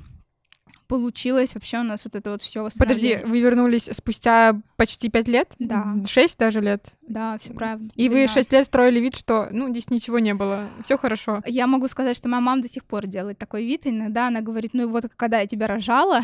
[0.90, 5.54] получилось вообще у нас вот это вот все Подожди, вы вернулись спустя почти пять лет?
[5.60, 5.94] Да.
[6.04, 6.94] Шесть даже лет?
[7.02, 7.88] Да, все правда.
[7.94, 8.10] И 12.
[8.10, 11.42] вы шесть лет строили вид, что, ну, здесь ничего не было, все хорошо.
[11.46, 14.74] Я могу сказать, что моя мама до сих пор делает такой вид, иногда она говорит,
[14.74, 16.22] ну, вот когда я тебя рожала,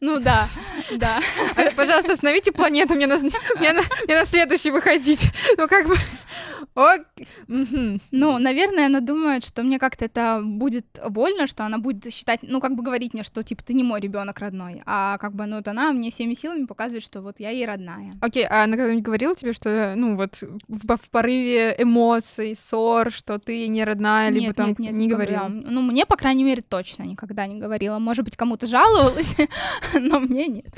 [0.00, 0.48] Ну да,
[0.96, 1.20] да.
[1.56, 5.30] А, Пожалуйста, остановите планету, мне на, мне на, мне на следующий выходить.
[5.56, 5.96] Ну, как бы...
[6.74, 7.02] Ок.
[7.46, 8.00] Мгм.
[8.10, 12.60] Ну, наверное, она думает, что мне как-то это будет больно, что она будет считать, ну,
[12.60, 15.56] как бы говорить мне, что, типа, ты не мой ребенок родной, а как бы, ну,
[15.56, 18.12] вот она мне всеми силами показывает, что вот я ей родная.
[18.20, 23.38] Окей, а она когда-нибудь говорила тебе, что, ну, вот в, в порыве эмоций, ссор, что
[23.38, 25.46] ты не родная, либо нет, там нет, нет, не говорила?
[25.48, 28.00] Ну, мне, по крайней мере, точно никогда не говорила.
[28.00, 29.36] Может быть, кому-то жаловалась,
[29.94, 30.74] но мне нет.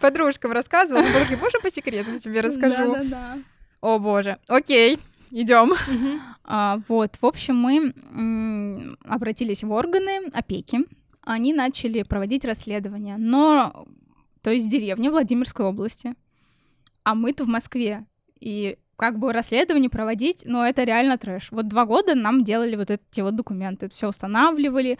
[0.00, 2.94] Подружкам рассказывала, такая, боже, по секрету тебе расскажу.
[2.94, 3.38] Да-да-да.
[3.82, 4.38] О, боже.
[4.48, 4.98] Окей,
[5.34, 5.72] идем.
[6.46, 10.80] А, вот, в общем, мы обратились в органы опеки.
[11.22, 13.86] Они начали проводить расследование, но,
[14.42, 16.14] то есть деревня Владимирской области,
[17.02, 18.04] а мы-то в Москве.
[18.40, 21.50] И как бы расследование проводить, но это реально трэш.
[21.50, 24.98] Вот два года нам делали вот эти вот документы, все устанавливали,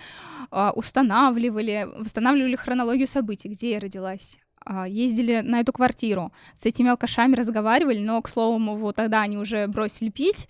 [0.51, 4.39] а, устанавливали, восстанавливали хронологию событий, где я родилась.
[4.67, 9.37] А, Ездили на эту квартиру, с этими алкашами разговаривали, но, к слову, вот тогда они
[9.37, 10.49] уже бросили пить,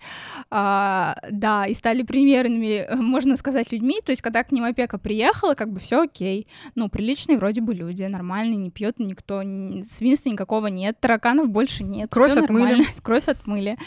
[0.49, 3.99] а, да, и стали примерными, э, можно сказать, людьми.
[4.05, 6.47] То есть, когда к ним опека приехала, как бы все окей.
[6.75, 11.83] Ну, приличные вроде бы люди, нормальные, не пьет никто, н- свинства никакого нет, тараканов больше
[11.83, 12.09] нет.
[12.09, 12.63] Кровь всё отмыли.
[12.63, 13.77] нормально, Кровь отмыли,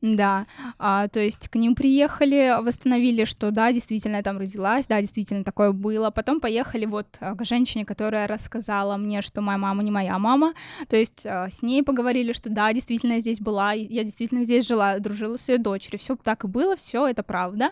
[0.00, 0.46] да.
[0.78, 5.42] А, то есть к ним приехали, восстановили, что да, действительно я там родилась, да, действительно
[5.42, 6.10] такое было.
[6.10, 10.54] Потом поехали вот а, к женщине, которая рассказала мне, что моя мама не моя мама.
[10.88, 14.66] То есть а, с ней поговорили, что да, действительно я здесь была, я действительно здесь
[14.66, 15.98] жила, дружила с ее дочерью.
[15.98, 17.70] Все так и было, все это правда.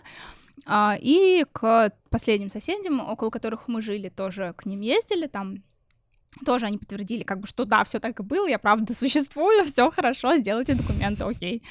[0.65, 5.63] А, и к последним соседям, около которых мы жили, тоже к ним ездили, там
[6.45, 9.91] тоже они подтвердили, как бы, что да, все так и было, я правда существую, все
[9.91, 11.63] хорошо, сделайте документы, окей.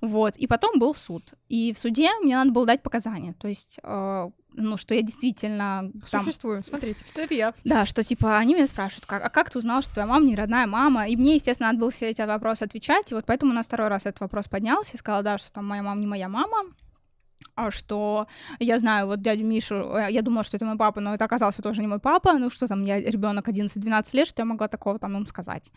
[0.00, 0.36] Вот.
[0.36, 1.32] И потом был суд.
[1.48, 3.34] И в суде мне надо было дать показания.
[3.34, 6.24] То есть, э, ну, что я действительно там...
[6.24, 7.04] Существую, смотрите.
[7.10, 7.54] Что это я?
[7.64, 10.36] Да, что типа они меня спрашивают, как, а как ты узнал, что твоя мама не
[10.36, 11.08] родная мама?
[11.08, 13.12] И мне, естественно, надо было все эти вопросы отвечать.
[13.12, 14.90] И вот поэтому у нас второй раз этот вопрос поднялся.
[14.94, 16.64] Я сказала, да, что там моя мама не моя мама.
[17.54, 18.26] А что
[18.58, 21.62] я знаю вот дядю Мишу, э, я думала, что это мой папа, но это оказался
[21.62, 22.34] тоже не мой папа.
[22.34, 25.70] Ну что там, я ребенок 11-12 лет, что я могла такого там им сказать?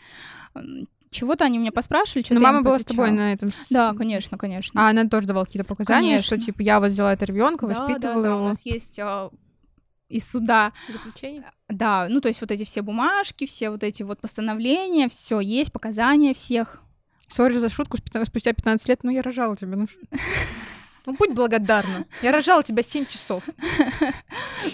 [1.09, 3.51] Чего-то они меня поспрашивали, что Но мама была с тобой на этом.
[3.69, 4.81] Да, конечно, конечно.
[4.81, 6.45] А она тоже давала какие-то показания, что Конечно.
[6.53, 8.45] типа я вот взяла этого ребенка, Да, да, воспитывала да, его.
[8.45, 9.29] у нас есть а,
[10.09, 11.45] из суда Заключение?
[11.69, 15.71] Да, ну то есть вот эти все бумажки, все вот эти вот постановления, все есть,
[15.71, 16.81] показания всех.
[17.27, 19.99] Сори за шутку, спустя 15 лет, ну я рожала тебя, ну что?
[21.05, 22.05] Ну будь благодарна.
[22.21, 23.43] Я рожала тебя 7 часов.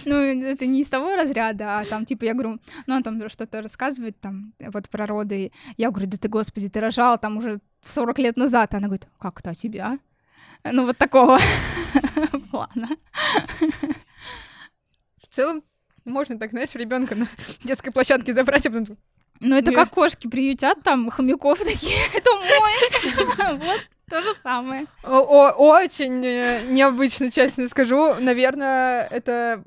[0.05, 3.61] Ну, это не из того разряда, а там, типа, я говорю, ну, он там что-то
[3.61, 5.51] рассказывает, там, вот про роды.
[5.77, 8.75] Я говорю, да ты, господи, ты рожала там уже 40 лет назад.
[8.75, 9.97] Она говорит, как это, а тебя?
[10.63, 11.39] Ну, вот такого
[12.51, 12.89] плана.
[15.21, 15.63] В целом,
[16.05, 17.27] можно так, знаешь, ребенка на
[17.63, 18.97] детской площадке забрать, а потом...
[19.41, 23.57] Ну, это как кошки приютят, там, хомяков такие, это мой.
[23.57, 24.86] Вот, то же самое.
[25.04, 28.15] О- очень э, необычно, честно скажу.
[28.19, 29.63] Наверное, это...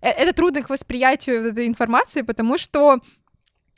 [0.00, 3.00] э, Это трудно к восприятию этой информации, потому что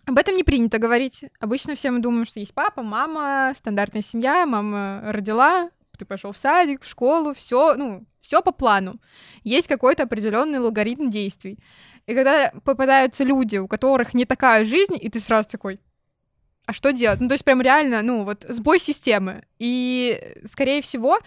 [0.06, 1.24] об этом не принято говорить.
[1.40, 6.36] Обычно все мы думаем, что есть папа, мама, стандартная семья, мама родила, ты пошел в
[6.36, 8.96] садик, в школу, все, ну, все по плану.
[9.44, 11.58] Есть какой-то определенный алгоритм действий.
[12.06, 15.80] И когда попадаются люди, у которых не такая жизнь, и ты сразу такой,
[16.66, 17.20] а что делать?
[17.20, 19.44] Ну, то есть прям реально, ну, вот сбой системы.
[19.58, 21.18] И, скорее всего,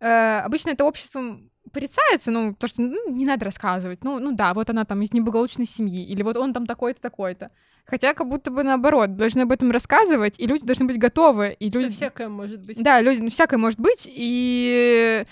[0.00, 4.02] э, обычно это обществом порицается, ну, то, что ну, не надо рассказывать.
[4.02, 7.50] Ну, ну да, вот она там из неблагополучной семьи, или вот он там такой-то, такой-то.
[7.84, 11.56] Хотя как будто бы наоборот, должны об этом рассказывать, и люди должны быть готовы.
[11.58, 11.86] И люди...
[11.86, 12.82] Это всякое может быть.
[12.82, 15.24] Да, люди, ну, всякое может быть, и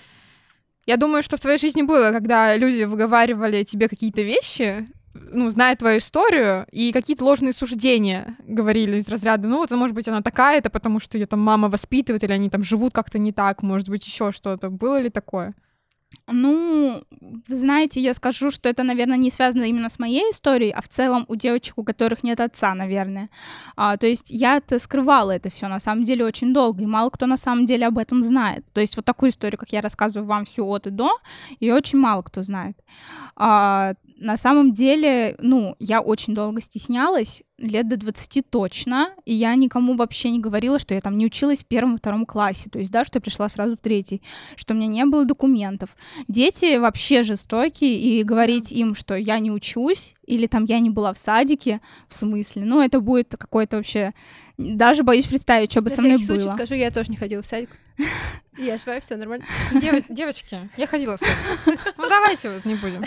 [0.87, 4.89] я думаю, что в твоей жизни было, когда люди выговаривали тебе какие-то вещи,
[5.31, 10.09] ну, зная твою историю, и какие-то ложные суждения говорили из разряда, ну, вот, может быть,
[10.09, 13.63] она такая-то, потому что ее там мама воспитывает, или они там живут как-то не так,
[13.63, 14.71] может быть, еще что-то.
[14.71, 15.55] Было ли такое?
[16.29, 17.03] Ну,
[17.49, 21.25] знаете, я скажу, что это, наверное, не связано именно с моей историей, а в целом
[21.29, 23.29] у девочек, у которых нет отца, наверное.
[23.77, 27.27] А, то есть я-то скрывала это все на самом деле очень долго, и мало кто
[27.27, 28.65] на самом деле об этом знает.
[28.73, 31.11] То есть вот такую историю, как я рассказываю вам всю от и до,
[31.61, 32.77] ее очень мало кто знает.
[33.37, 39.55] А, на самом деле, ну, я очень долго стеснялась, лет до 20 точно, и я
[39.55, 42.91] никому вообще не говорила, что я там не училась в первом, втором классе, то есть,
[42.91, 44.23] да, что я пришла сразу в третий,
[44.57, 45.97] что у меня не было документов.
[46.29, 51.13] Дети вообще жестокие, и говорить им, что я не учусь, или там я не была
[51.13, 54.13] в садике, в смысле, ну, это будет какой-то вообще...
[54.59, 56.53] Даже боюсь представить, что бы На со мной случай было.
[56.55, 57.69] скажу, я тоже не ходила в садик.
[58.59, 59.45] Я живая, все нормально.
[59.75, 61.95] Дев- Девочки, я ходила в садик.
[61.99, 63.05] Ну, давайте вот не будем.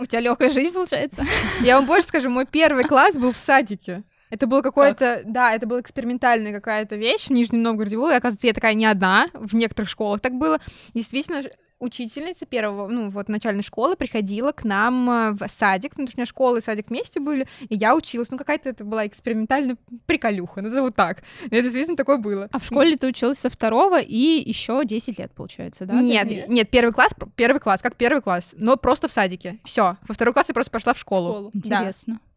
[0.00, 1.26] У тебя легкая жизнь, получается?
[1.60, 4.02] Я вам больше скажу, мой первый класс был в садике.
[4.30, 8.46] Это было какое-то, да, это была экспериментальная какая-то вещь в Нижнем Новгороде была, и, оказывается,
[8.46, 10.60] я такая не одна, в некоторых школах так было.
[10.94, 11.42] Действительно,
[11.80, 16.20] учительница первого, ну, вот, начальной школы приходила к нам э, в садик, потому что у
[16.20, 18.30] меня школа и садик вместе были, и я училась.
[18.30, 19.76] Ну, какая-то это была экспериментальная
[20.06, 21.22] приколюха, назову так.
[21.46, 22.48] Это действительно такое было.
[22.52, 25.94] А в школе ты училась со второго и еще 10 лет, получается, да?
[26.00, 29.58] Нет, Ты- нет, первый класс, первый класс, как первый класс, но просто в садике.
[29.64, 29.96] Все.
[30.06, 31.32] Во второй класс я просто пошла в школу.
[31.32, 31.50] школу.
[31.54, 31.80] Да.
[31.80, 32.14] Интересно.
[32.14, 32.29] И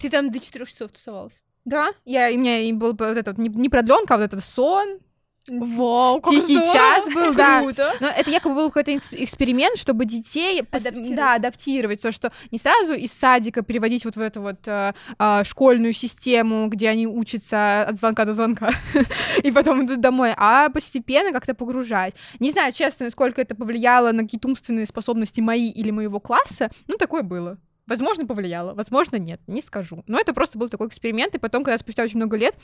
[0.00, 1.42] ты там до 4 часов тусовалась.
[1.64, 5.00] Да, я, и у меня и был вот этот не, продленка, а вот этот сон,
[5.48, 7.60] Вау, тихий час был, да.
[7.60, 7.94] Круто.
[8.00, 11.14] Но это якобы был какой-то экс- эксперимент, чтобы детей пос- Адаптировать.
[11.14, 15.44] да, адаптировать, то, что не сразу из садика переводить вот в эту вот э, а,
[15.44, 18.70] школьную систему, где они учатся от звонка до звонка,
[19.44, 22.14] и потом идут домой, а постепенно как-то погружать.
[22.40, 26.96] Не знаю, честно, насколько это повлияло на какие-то умственные способности мои или моего класса, ну,
[26.96, 27.56] такое было.
[27.86, 30.02] Возможно, повлияло, возможно, нет, не скажу.
[30.08, 32.56] Но это просто был такой эксперимент, и потом, когда спустя очень много лет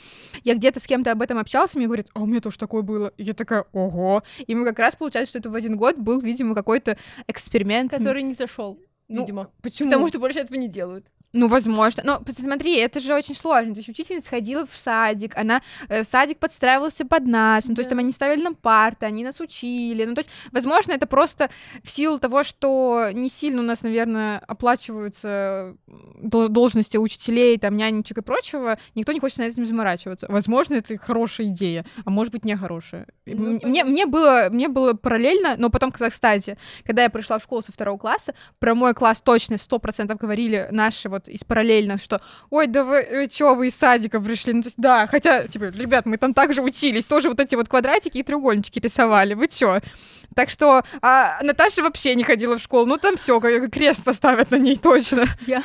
[0.43, 3.13] я где-то с кем-то об этом общалась, мне говорят, а у меня тоже такое было.
[3.17, 4.23] И я такая, ого.
[4.45, 6.97] И мы как раз, получается, что это в один год был, видимо, какой-то
[7.27, 7.91] эксперимент.
[7.91, 9.49] Который не зашел, Ну, видимо.
[9.61, 9.89] Почему?
[9.89, 11.05] Потому что больше этого не делают.
[11.33, 12.03] Ну, возможно.
[12.05, 13.73] Но посмотри, это же очень сложно.
[13.73, 17.65] То есть учительница ходила в садик, она э, садик подстраивался под нас.
[17.67, 17.95] Ну, то есть Да.
[17.95, 20.05] там они ставили нам парты, они нас учили.
[20.05, 21.49] Ну, то есть, возможно, это просто
[21.83, 25.75] в силу того, что не сильно у нас, наверное, оплачиваются
[26.21, 30.27] дол- должности учителей, там, нянечек и прочего, никто не хочет над этим заморачиваться.
[30.29, 33.07] Возможно, это хорошая идея, а может быть, не хорошая.
[33.25, 37.61] Ну, мне, мне, было, мне было параллельно, но потом, кстати, когда я пришла в школу
[37.61, 42.21] со второго класса, про мой класс точно сто процентов говорили наши вот из параллельно, что
[42.49, 44.53] ой, да вы, вы чё, вы из садика пришли?
[44.53, 47.67] Ну, то есть, да, хотя, типа, ребят, мы там также учились, тоже вот эти вот
[47.69, 49.79] квадратики и треугольнички рисовали, вы чё?
[50.35, 54.57] Так что а Наташа вообще не ходила в школу, ну там все, крест поставят на
[54.57, 55.25] ней точно.
[55.45, 55.63] Я,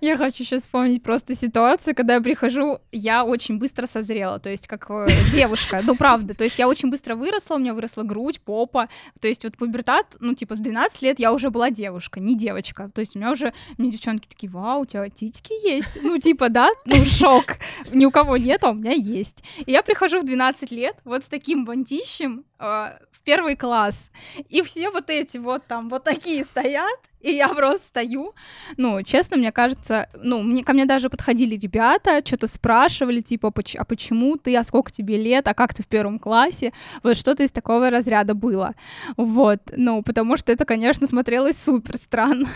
[0.00, 4.66] я хочу сейчас вспомнить просто ситуацию, когда я прихожу, я очень быстро созрела, то есть
[4.66, 8.40] как э, девушка, ну правда, то есть я очень быстро выросла, у меня выросла грудь,
[8.40, 8.88] попа,
[9.20, 12.90] то есть вот пубертат, ну типа в 12 лет я уже была девушка, не девочка,
[12.92, 16.48] то есть у меня уже, мне девчонки такие, вау, у тебя титьки есть, ну типа
[16.48, 17.56] да, ну шок,
[17.90, 19.42] ни у кого нет, а у меня есть.
[19.64, 22.64] И я прихожу в 12 лет вот с таким бантищем э,
[23.10, 24.10] в первый класс,
[24.48, 28.34] и все вот эти вот там вот такие стоят, и я просто стою.
[28.76, 33.76] Ну, честно, мне кажется, ну, мне, ко мне даже подходили ребята, что-то спрашивали, типа, «Поч-
[33.76, 36.72] а почему ты, а сколько тебе лет, а как ты в первом классе?
[37.04, 38.74] Вот что-то из такого разряда было.
[39.16, 42.48] Вот, ну, потому что это, конечно, смотрелось супер странно.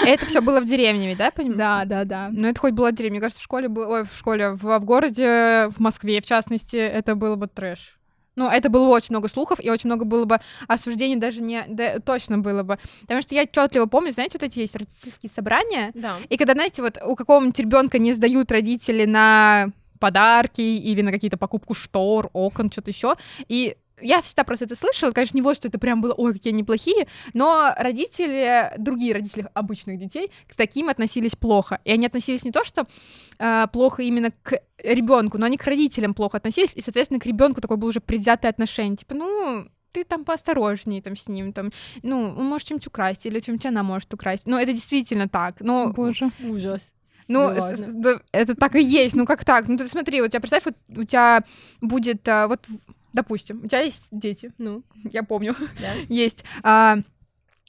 [0.06, 1.58] Это все было в деревне, ведь, да, понимаешь?
[1.58, 2.28] Да, да, да.
[2.32, 3.14] Ну, это хоть была деревня.
[3.14, 6.76] Мне кажется, в школе было, ой, в школе, в, в городе, в Москве, в частности,
[6.76, 7.96] это было бы трэш.
[8.36, 11.62] Ну, это было очень много слухов, и очень много было бы осуждений, даже не...
[11.68, 12.78] Да, точно было бы.
[13.02, 16.18] Потому что я отчетливо помню, знаете, вот эти есть родительские собрания, Да.
[16.28, 19.68] и когда, знаете, вот у какого-нибудь ребенка не сдают родители на
[20.00, 23.14] подарки или на какие-то покупку штор, окон, что-то еще,
[23.48, 26.52] и я всегда просто это слышала, конечно, не вот, что это прям было, ой, какие
[26.52, 31.80] они плохие, но родители, другие родители обычных детей к таким относились плохо.
[31.84, 32.86] И они относились не то, что
[33.38, 37.60] э, плохо именно к ребенку, но они к родителям плохо относились, и, соответственно, к ребенку
[37.60, 38.96] такое было уже предвзятое отношение.
[38.96, 41.70] Типа, ну, ты там поосторожнее там с ним, там,
[42.02, 44.46] ну, он может что-нибудь украсть, или что-нибудь она может украсть.
[44.46, 45.60] Ну, это действительно так.
[45.60, 46.32] Но Боже.
[46.42, 46.92] Ужас.
[47.28, 49.14] ну, с- да, это так и есть.
[49.14, 49.68] Ну, как так?
[49.68, 51.44] Ну, ты смотри, вот тебя представь, вот у тебя
[51.80, 52.66] будет, а, вот,
[53.14, 55.94] допустим, у тебя есть дети, Ну, я помню, да.
[56.08, 56.44] есть.
[56.62, 56.98] а,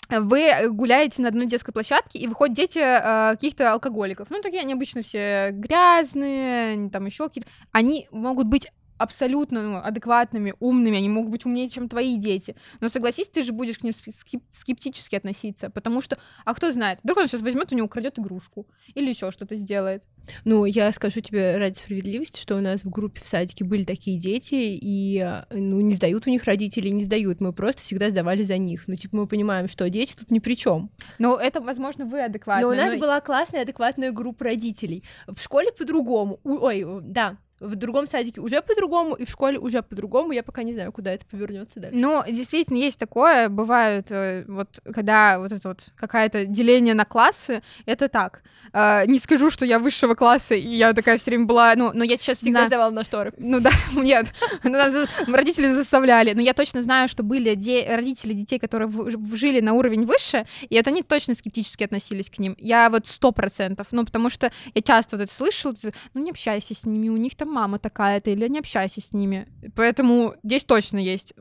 [0.09, 4.29] вы гуляете на одной детской площадке, и выходят дети а, каких-то алкоголиков.
[4.29, 7.49] Ну, такие они обычно все грязные, они там еще какие-то.
[7.71, 8.67] Они могут быть
[8.97, 12.55] абсолютно ну, адекватными, умными, они могут быть умнее, чем твои дети.
[12.79, 16.71] Но согласись, ты же будешь к ним скеп- скеп- скептически относиться, потому что, а кто
[16.71, 20.03] знает, вдруг он сейчас возьмет у него украдет игрушку или еще что-то сделает.
[20.43, 24.19] Ну, я скажу тебе ради справедливости, что у нас в группе в садике были такие
[24.19, 27.41] дети, и, э, ну, не сдают у них родители, не сдают.
[27.41, 28.83] Мы просто всегда сдавали за них.
[28.87, 30.89] Ну, типа, мы понимаем, что дети тут ни при чем.
[31.19, 32.65] Ну, это, возможно, вы адекватны.
[32.65, 35.03] Но у нас но- была классная, адекватная группа родителей.
[35.27, 36.39] В школе по-другому.
[36.43, 37.37] Ой, да.
[37.59, 40.33] В другом садике уже по-другому, и в школе уже по-другому.
[40.33, 41.97] Я пока не знаю, куда это повернется дальше.
[41.97, 43.47] Ну, действительно, есть такое.
[43.49, 48.43] Бывает, э, вот, когда вот это вот какое-то деление на классы, это так.
[48.73, 52.03] Э, не скажу, что я высшего класса, и я такая все время была, ну, но
[52.03, 52.67] я сейчас Всегда знаю...
[52.67, 53.33] сдавала на шторы.
[53.37, 54.33] Ну да, нет,
[54.63, 59.61] за- родители заставляли, но я точно знаю, что были де- родители детей, которые в- жили
[59.61, 62.55] на уровень выше, и это они точно скептически относились к ним.
[62.59, 65.73] Я вот сто процентов, ну потому что я часто вот это слышала,
[66.13, 69.13] ну не общайся с ними, у них там там мама такая-то, или не общайся с
[69.13, 69.47] ними.
[69.75, 71.33] Поэтому здесь точно есть.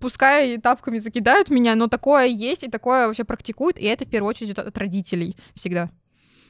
[0.00, 4.30] Пускай тапками закидают меня, но такое есть, и такое вообще практикуют, и это в первую
[4.30, 5.90] очередь от родителей всегда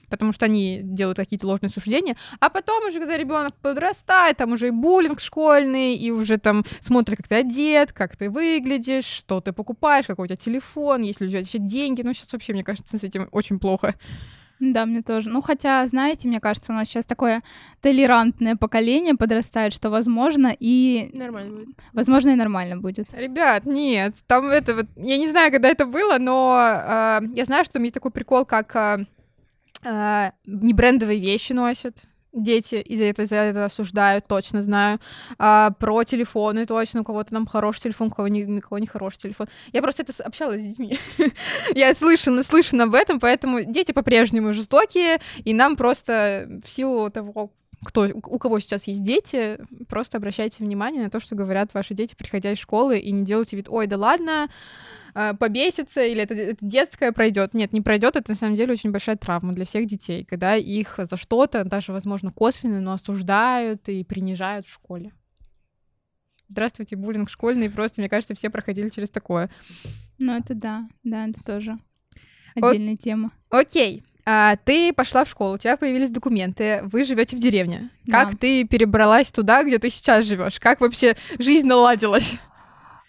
[0.09, 4.68] потому что они делают какие-то ложные суждения, а потом уже, когда ребенок подрастает, там уже
[4.68, 9.55] и буллинг школьный, и уже там смотрят, как ты одет, как ты выглядишь, что ты
[9.55, 12.99] покупаешь, какой у тебя телефон, есть ли у тебя деньги, ну сейчас вообще, мне кажется,
[12.99, 13.95] с этим очень плохо.
[14.65, 15.29] Да, мне тоже.
[15.29, 17.43] Ну, хотя, знаете, мне кажется, у нас сейчас такое
[17.81, 21.11] толерантное поколение подрастает, что возможно и...
[21.15, 21.77] Нормально будет.
[21.93, 23.13] Возможно, и нормально будет.
[23.13, 24.87] Ребят, нет, там это вот...
[24.95, 28.77] Я не знаю, когда это было, но э, я знаю, что есть такой прикол, как
[28.77, 29.05] э,
[29.83, 31.97] э, не брендовые вещи носят
[32.33, 34.99] дети из-за этого, из этого осуждают, точно знаю.
[35.39, 38.87] А, про телефоны точно, у кого-то там хороший телефон, у кого не, у кого не
[38.87, 39.49] хороший телефон.
[39.72, 40.99] Я просто это общалась с детьми.
[41.74, 47.53] Я слышана, слышана об этом, поэтому дети по-прежнему жестокие, и нам просто в силу того,
[47.85, 49.59] кто, у кого сейчас есть дети,
[49.89, 53.57] просто обращайте внимание на то, что говорят ваши дети, приходя из школы, и не делайте
[53.57, 54.49] вид, ой, да ладно,
[55.15, 57.55] э, побесится, или это, это детское пройдет.
[57.55, 60.99] Нет, не пройдет, это на самом деле очень большая травма для всех детей, когда их
[60.99, 65.13] за что-то, даже, возможно, косвенно, но осуждают и принижают в школе.
[66.49, 69.49] Здравствуйте, буллинг школьный, просто, мне кажется, все проходили через такое.
[70.19, 71.79] Ну, это да, да, это тоже
[72.55, 73.31] отдельная О- тема.
[73.49, 77.91] Окей, а, ты пошла в школу, у тебя появились документы, вы живете в деревне.
[78.05, 78.25] Да.
[78.25, 80.61] Как ты перебралась туда, где ты сейчас живешь?
[80.61, 82.35] Как вообще жизнь наладилась?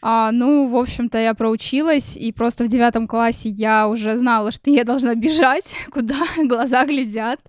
[0.05, 4.69] А, ну, в общем-то, я проучилась, и просто в девятом классе я уже знала, что
[4.69, 7.39] я должна бежать, куда глаза глядят.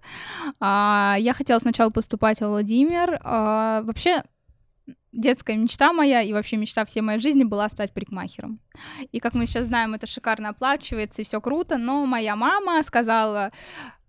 [0.60, 3.18] А, я хотела сначала поступать в Владимир.
[3.24, 4.22] А, вообще,
[5.10, 8.60] детская мечта моя и вообще мечта всей моей жизни была стать парикмахером.
[9.10, 13.50] И как мы сейчас знаем, это шикарно оплачивается и все круто, но моя мама сказала,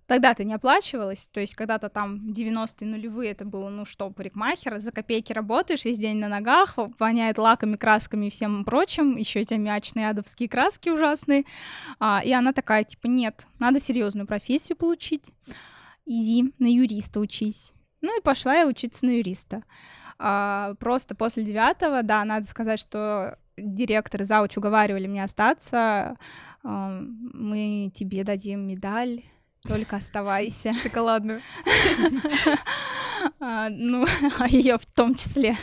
[0.08, 4.80] тогда ты не оплачивалась, то есть когда-то там 90-е нулевые это было, ну что, парикмахер,
[4.80, 9.56] за копейки работаешь, весь день на ногах, воняет лаками, красками и всем прочим, еще эти
[9.56, 11.46] мячные адовские краски ужасные.
[12.00, 15.32] А, и она такая, типа, нет, надо серьезную профессию получить,
[16.06, 17.74] иди на юриста учись.
[18.02, 19.64] Ну и пошла я учиться на юриста.
[20.18, 26.18] А, просто после девятого, да, надо сказать, что директор зауч уговаривали меня остаться.
[26.64, 29.24] А, мы тебе дадим медаль,
[29.68, 30.74] только оставайся.
[30.74, 31.42] Шоколадную.
[33.40, 34.06] А, ну,
[34.40, 35.58] а ее в том числе.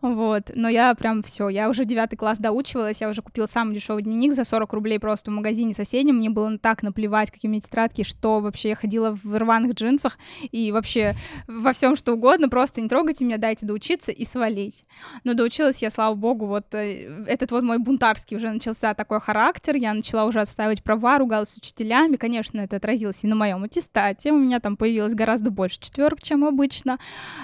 [0.00, 4.02] Вот, но я прям все, я уже девятый класс доучивалась, я уже купила самый дешевый
[4.02, 7.60] дневник за 40 рублей просто в магазине соседнем, мне было так наплевать, какие у меня
[7.60, 10.18] тетрадки, что вообще я ходила в рваных джинсах
[10.50, 11.14] и вообще
[11.46, 14.84] во всем что угодно, просто не трогайте меня, дайте доучиться и свалить.
[15.24, 19.76] Но доучилась я, слава богу, вот э, этот вот мой бунтарский уже начался такой характер,
[19.76, 24.32] я начала уже отстаивать права, ругалась с учителями, конечно, это отразилось и на моем аттестате,
[24.32, 26.61] у меня там появилось гораздо больше четверок, чем обычно,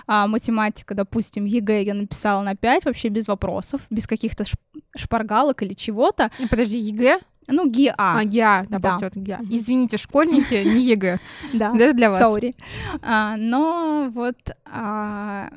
[0.06, 4.44] а, математика, допустим, ЕГЭ я написала на 5 вообще без вопросов, без каких-то
[4.96, 6.30] шпаргалок или чего-то.
[6.50, 7.18] Подожди, ЕГЭ?
[7.48, 7.94] Ну, ГИА.
[7.96, 8.98] А, ГИА, да, да.
[8.98, 9.40] Просто, ГИА.
[9.50, 11.18] Извините, школьники, не ЕГЭ.
[11.54, 12.22] Да, это для вас.
[12.22, 12.54] Sorry.
[13.02, 15.48] А, но вот а,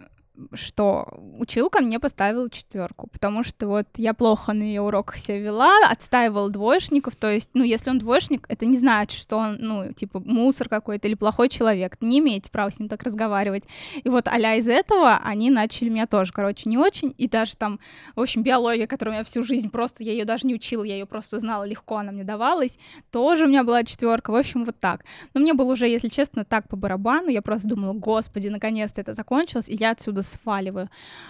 [0.54, 5.72] что училка мне поставила четверку, потому что вот я плохо на ее уроках себя вела,
[5.90, 10.20] отстаивала двоечников, то есть, ну, если он двоечник, это не значит, что он, ну, типа,
[10.20, 13.64] мусор какой-то или плохой человек, не имеете права с ним так разговаривать.
[14.04, 17.80] И вот а из этого они начали меня тоже, короче, не очень, и даже там,
[18.16, 21.06] в общем, биология, которую я всю жизнь просто, я ее даже не учила, я ее
[21.06, 22.78] просто знала легко, она мне давалась,
[23.12, 25.06] тоже у меня была четверка, в общем, вот так.
[25.34, 29.14] Но мне было уже, если честно, так по барабану, я просто думала, господи, наконец-то это
[29.14, 30.90] закончилось, и я отсюда сваливаю.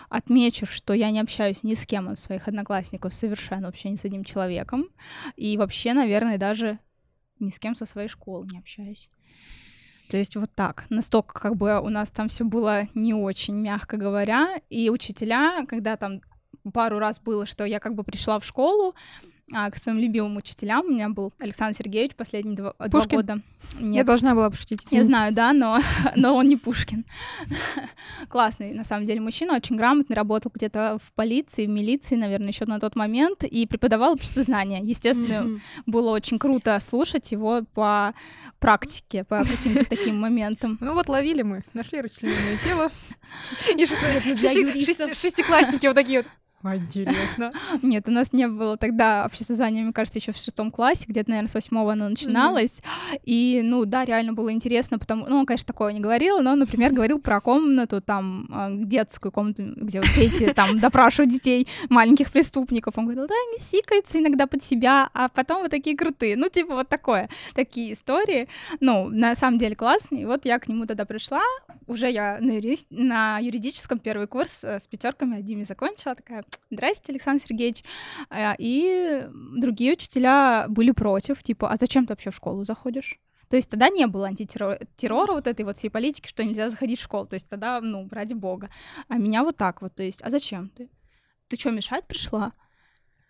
[0.10, 4.06] Отмечу, что я не общаюсь ни с кем из своих одноклассников, совершенно вообще ни с
[4.06, 4.86] одним человеком.
[5.36, 6.80] И вообще, наверное, даже
[7.40, 9.10] ни с кем со своей школы не общаюсь.
[10.10, 10.86] То есть вот так.
[10.90, 14.60] Настолько как бы у нас там все было не очень, мягко говоря.
[14.70, 16.22] И учителя, когда там
[16.74, 18.94] пару раз было, что я как бы пришла в школу,
[19.52, 20.86] к своим любимым учителям.
[20.86, 23.42] У меня был Александр Сергеевич последние два, два года.
[23.80, 23.96] Нет.
[23.96, 24.82] Я должна была пошутить.
[24.84, 24.98] Извините.
[24.98, 25.80] Я знаю, да, но,
[26.16, 27.06] но он не Пушкин.
[28.28, 32.66] Классный, на самом деле, мужчина, очень грамотный, работал где-то в полиции, в милиции, наверное, еще
[32.66, 34.82] на тот момент, и преподавал обществознание.
[34.84, 35.60] Естественно, mm-hmm.
[35.86, 38.14] было очень круто слушать его по
[38.60, 40.78] практике, по каким-то таким моментам.
[40.82, 42.92] Ну вот ловили мы, нашли расчлененное тело.
[43.76, 43.86] И
[45.16, 46.28] шестиклассники вот такие вот
[47.08, 47.54] Интересно.
[47.82, 51.50] Нет, у нас не было тогда общесознания, мне кажется, еще в шестом классе, где-то, наверное,
[51.50, 52.82] с восьмого оно начиналось.
[53.26, 56.94] И, ну, да, реально было интересно, потому, ну, он, конечно, такое не говорил, но, например,
[56.94, 62.98] говорил про комнату, там, а, детскую комнату, где вот дети там допрашивают детей, маленьких преступников.
[62.98, 66.36] Он говорил, да, они сикаются иногда под себя, а потом вот такие крутые.
[66.36, 68.48] Ну, типа вот такое, такие истории.
[68.80, 70.24] Ну, на самом деле классные.
[70.24, 71.42] И вот я к нему тогда пришла,
[71.88, 72.80] уже я на, юри...
[72.90, 77.84] на юридическом первый курс э, с пятерками Диме закончила, такая, здрасте, Александр Сергеевич.
[78.30, 79.28] А, и
[79.58, 83.20] другие учителя были против, типа, а зачем ты вообще в школу заходишь?
[83.50, 87.04] То есть тогда не было антитеррора, вот этой вот всей политики, что нельзя заходить в
[87.04, 87.26] школу.
[87.26, 88.70] То есть тогда, ну, ради бога.
[89.10, 90.90] А меня вот так вот, то есть, а зачем ты?
[91.50, 92.54] Ты что, мешать пришла?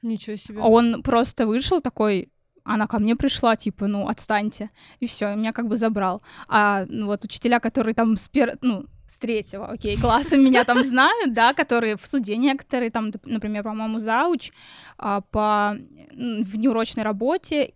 [0.03, 0.59] Ничего себе.
[0.59, 2.32] Он просто вышел такой,
[2.64, 4.70] она ко мне пришла, типа, ну, отстаньте.
[4.99, 6.22] И все, меня как бы забрал.
[6.47, 8.57] А ну, вот учителя, которые там с пер...
[8.62, 13.64] ну, с третьего, окей, класса меня там знают, да, которые в суде некоторые, там, например,
[13.64, 14.51] по-моему, зауч
[14.97, 15.78] а, по
[16.14, 17.74] внеурочной работе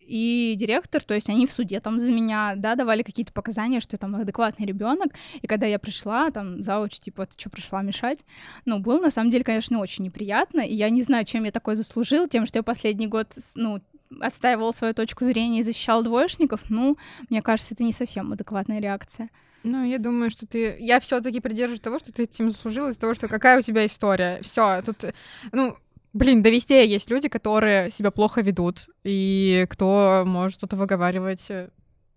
[0.00, 3.94] и директор, то есть они в суде там за меня, да, давали какие-то показания, что
[3.94, 5.12] я там адекватный ребенок,
[5.42, 8.20] и когда я пришла, там, зауч, типа, ты что, пришла мешать?
[8.64, 11.74] Ну, было, на самом деле, конечно, очень неприятно, и я не знаю, чем я такое
[11.74, 13.80] заслужил, тем, что я последний год, ну,
[14.20, 16.96] отстаивала свою точку зрения и защищала двоечников, ну,
[17.30, 19.30] мне кажется, это не совсем адекватная реакция.
[19.62, 20.76] Ну, я думаю, что ты...
[20.78, 23.84] Я все таки придерживаюсь того, что ты этим заслужила, из-за того, что какая у тебя
[23.84, 24.40] история.
[24.42, 25.04] Все, тут...
[25.50, 25.76] Ну,
[26.12, 31.48] блин, да везде есть люди, которые себя плохо ведут, и кто может что-то выговаривать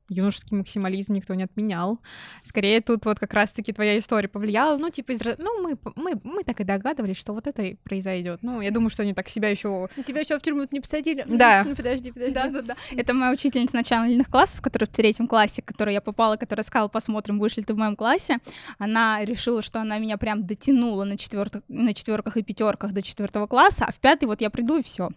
[0.09, 1.99] юношеский максимализм никто не отменял.
[2.43, 4.77] Скорее, тут вот как раз-таки твоя история повлияла.
[4.77, 5.21] Ну, типа, из...
[5.37, 8.39] ну, мы, мы, мы так и догадывались, что вот это и произойдет.
[8.41, 9.87] Ну, я думаю, что они так себя еще.
[10.05, 11.25] Тебя еще в тюрьму не посадили?
[11.27, 11.65] Да.
[11.69, 12.33] Ну, подожди, подожди.
[12.33, 12.75] Да, да, да.
[12.91, 16.87] Это моя учительница начальных классов, которая в третьем классе, к которой я попала, которая сказала,
[16.87, 18.37] посмотрим, будешь ли ты в моем классе.
[18.79, 23.45] Она решила, что она меня прям дотянула на, четвертых, на четверках и пятерках до четвертого
[23.45, 25.09] класса, а в пятый вот я приду и все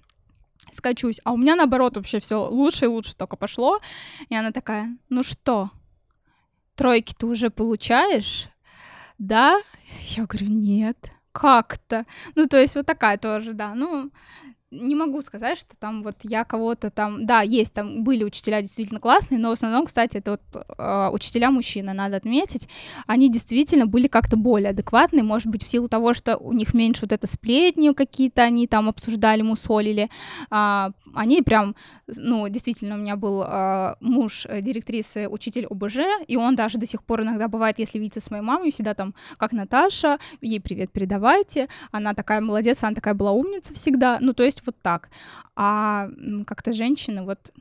[0.70, 1.20] скачусь.
[1.24, 3.80] А у меня наоборот вообще все лучше и лучше только пошло.
[4.28, 5.70] И она такая, ну что,
[6.74, 8.48] тройки ты уже получаешь?
[9.18, 9.60] Да?
[10.16, 11.10] Я говорю, нет.
[11.32, 12.04] Как-то.
[12.34, 13.74] Ну, то есть вот такая тоже, да.
[13.74, 14.10] Ну,
[14.72, 19.00] не могу сказать, что там вот я кого-то там, да, есть там были учителя действительно
[19.00, 22.68] классные, но в основном, кстати, это вот э, учителя мужчины, надо отметить,
[23.06, 27.02] они действительно были как-то более адекватные, может быть, в силу того, что у них меньше
[27.02, 30.08] вот это сплетни какие-то, они там обсуждали, мусолили,
[30.50, 36.54] э, они прям, ну, действительно, у меня был э, муж директрисы, учитель ОБЖ, и он
[36.54, 40.18] даже до сих пор иногда бывает, если видится с моей мамой, всегда там, как Наташа,
[40.40, 44.80] ей привет передавайте, она такая молодец, она такая была умница всегда, ну, то есть вот
[44.82, 45.10] так.
[45.56, 46.08] А
[46.46, 47.52] как-то женщины вот...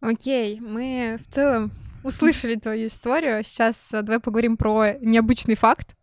[0.00, 1.72] Окей, мы в целом
[2.04, 3.42] услышали твою историю.
[3.44, 5.96] Сейчас э, давай поговорим про необычный факт.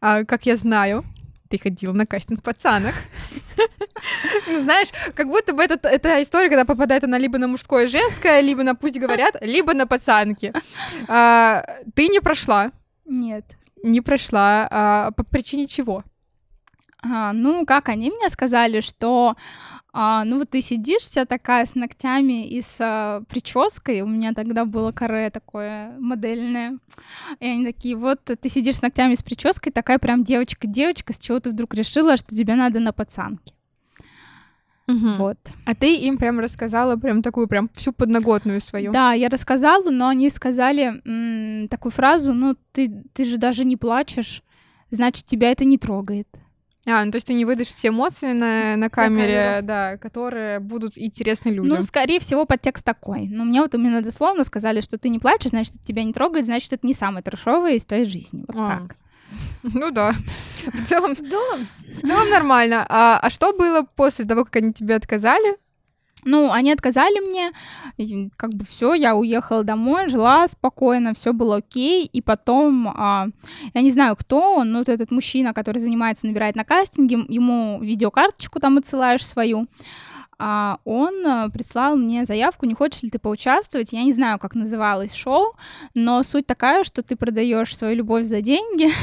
[0.00, 1.04] А, как я знаю,
[1.48, 2.94] ты ходил на кастинг пацанок.
[4.46, 8.40] Ну, знаешь, как будто бы это, эта история, когда попадает она либо на мужское женское,
[8.40, 10.52] либо на пусть говорят, либо на пацанки.
[11.08, 11.64] А,
[11.94, 12.72] ты не прошла.
[13.06, 13.44] Нет.
[13.82, 14.68] Не прошла.
[14.70, 16.04] А, по причине чего?
[17.10, 19.36] А, ну, как они мне сказали, что
[19.92, 24.34] а, ну вот ты сидишь вся такая с ногтями и с а, прической, у меня
[24.34, 26.78] тогда было каре такое модельное,
[27.40, 31.40] и они такие, вот ты сидишь с ногтями с прической, такая прям девочка-девочка, с чего
[31.40, 33.54] ты вдруг решила, что тебе надо на пацанке?
[34.88, 35.08] Угу.
[35.18, 35.38] Вот.
[35.64, 38.92] А ты им прям рассказала прям такую прям всю подноготную свою.
[38.92, 43.76] Да, я рассказала, но они сказали м- такую фразу, ну ты, ты же даже не
[43.76, 44.42] плачешь,
[44.90, 46.28] значит тебя это не трогает.
[46.88, 50.96] А, ну то есть ты не выдашь все эмоции на, на камере, да, которые будут
[50.96, 51.78] интересны людям.
[51.78, 53.26] Ну, скорее всего, подтекст такой.
[53.28, 56.44] Но мне вот именно дословно сказали, что ты не плачешь, значит, это тебя не трогает,
[56.44, 58.44] значит, это не самое трешовое из твоей жизни.
[58.46, 58.78] Вот а.
[58.78, 58.96] так.
[59.62, 60.14] Ну да.
[60.72, 61.58] В целом, да.
[62.02, 62.86] В целом нормально.
[62.88, 65.56] А, а что было после того, как они тебе отказали?
[66.26, 67.52] Ну, они отказали мне,
[68.36, 73.28] как бы все, я уехала домой, жила спокойно, все было окей, и потом, а,
[73.72, 77.78] я не знаю, кто он, но вот этот мужчина, который занимается, набирает на кастинге, ему
[77.80, 79.68] видеокарточку там отсылаешь свою,
[80.38, 83.92] а, он а, прислал мне заявку, не хочешь ли ты поучаствовать.
[83.92, 85.54] Я не знаю, как называлось шоу,
[85.94, 88.90] но суть такая, что ты продаешь свою любовь за деньги.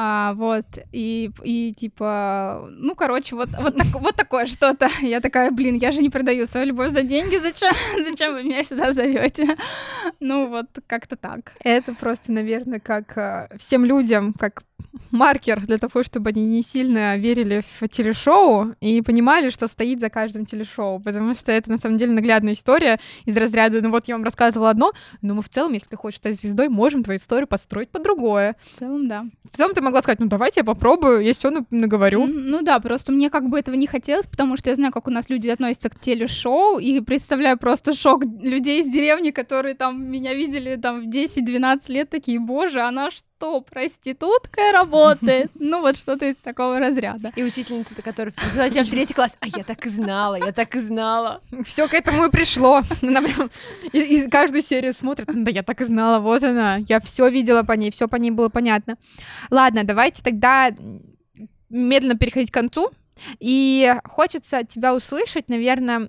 [0.00, 4.88] А, вот, и, и типа, ну, короче, вот, вот, так, вот такое что-то.
[5.02, 7.74] Я такая, блин, я же не продаю свою любовь за деньги, зачем,
[8.04, 9.56] зачем вы меня сюда зовете?
[10.20, 11.52] Ну, вот как-то так.
[11.64, 14.62] Это просто, наверное, как э, всем людям, как
[15.10, 20.10] маркер для того, чтобы они не сильно верили в телешоу и понимали, что стоит за
[20.10, 24.16] каждым телешоу, потому что это на самом деле наглядная история из разряда, ну вот я
[24.16, 27.46] вам рассказывала одно, но мы в целом, если ты хочешь стать звездой, можем твою историю
[27.46, 28.56] построить под другое.
[28.72, 29.24] В целом, да.
[29.50, 32.26] В целом ты могла сказать, ну давайте я попробую, я все наговорю.
[32.26, 35.10] Ну да, просто мне как бы этого не хотелось, потому что я знаю, как у
[35.10, 40.34] нас люди относятся к телешоу, и представляю просто шок людей из деревни, которые там меня
[40.34, 45.50] видели там в 10-12 лет, такие, боже, она что, проституткой работает?
[45.60, 47.32] Ну вот что-то из такого разряда.
[47.36, 50.74] И учительница, которая взяла тебя в третий класс, а я так и знала, я так
[50.74, 51.42] и знала.
[51.64, 52.82] Все к этому и пришло.
[53.02, 53.50] Она прям
[53.92, 56.76] и, и каждую серию смотрит, да я так и знала, вот она.
[56.88, 58.96] Я все видела по ней, все по ней было понятно.
[59.50, 60.70] Ладно, давайте тогда
[61.68, 62.90] медленно переходить к концу.
[63.40, 66.08] И хочется тебя услышать, наверное,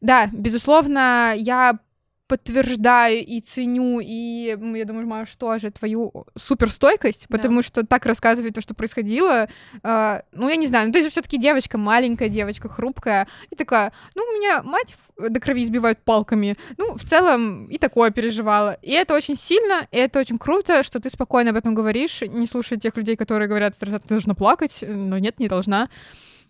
[0.00, 1.78] да, безусловно, я
[2.26, 7.36] подтверждаю и ценю, и я думаю, Маш, тоже твою суперстойкость, да.
[7.36, 9.48] потому что так рассказывать то, что происходило,
[9.82, 13.56] э, ну, я не знаю, ну, ты же все таки девочка, маленькая девочка, хрупкая, и
[13.56, 18.76] такая, ну, у меня мать до крови избивают палками, ну, в целом и такое переживала,
[18.82, 22.46] и это очень сильно, и это очень круто, что ты спокойно об этом говоришь, не
[22.46, 25.88] слушай тех людей, которые говорят, что ты должна плакать, но нет, не должна.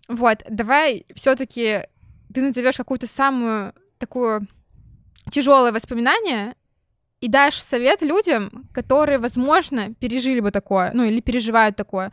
[0.07, 1.81] Вот, давай все таки
[2.33, 4.47] ты назовешь какую-то самую такую
[5.29, 6.55] тяжелое воспоминание
[7.21, 12.11] и дашь совет людям, которые, возможно, пережили бы такое, ну или переживают такое.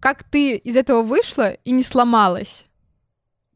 [0.00, 2.66] Как ты из этого вышла и не сломалась?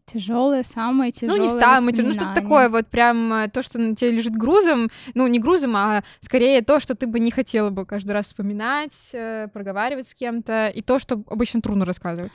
[0.05, 1.39] Тяжелое, самое тяжелое.
[1.39, 4.37] Ну, не самое тяжелое, ну что-то такое, вот прям э, то, что на тебе лежит
[4.37, 8.27] грузом, ну, не грузом, а скорее то, что ты бы не хотела бы каждый раз
[8.27, 12.33] вспоминать, э, проговаривать с кем-то, и то, что обычно трудно рассказывать.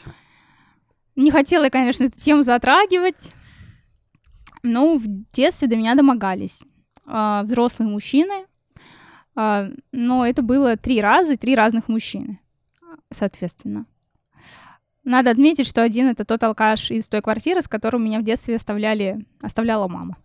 [1.15, 3.34] Не хотела конечно, эту тему затрагивать.
[4.68, 6.61] Ну, в детстве до меня домогались
[7.05, 8.45] э, взрослые мужчины,
[9.36, 12.41] э, но это было три раза три разных мужчины,
[13.11, 13.86] соответственно.
[15.05, 18.57] Надо отметить, что один это тот алкаш из той квартиры, с которым меня в детстве
[18.57, 20.18] оставляли, оставляла мама.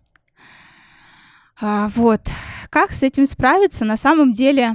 [1.61, 2.23] А, вот.
[2.69, 3.85] Как с этим справиться?
[3.85, 4.75] На самом деле,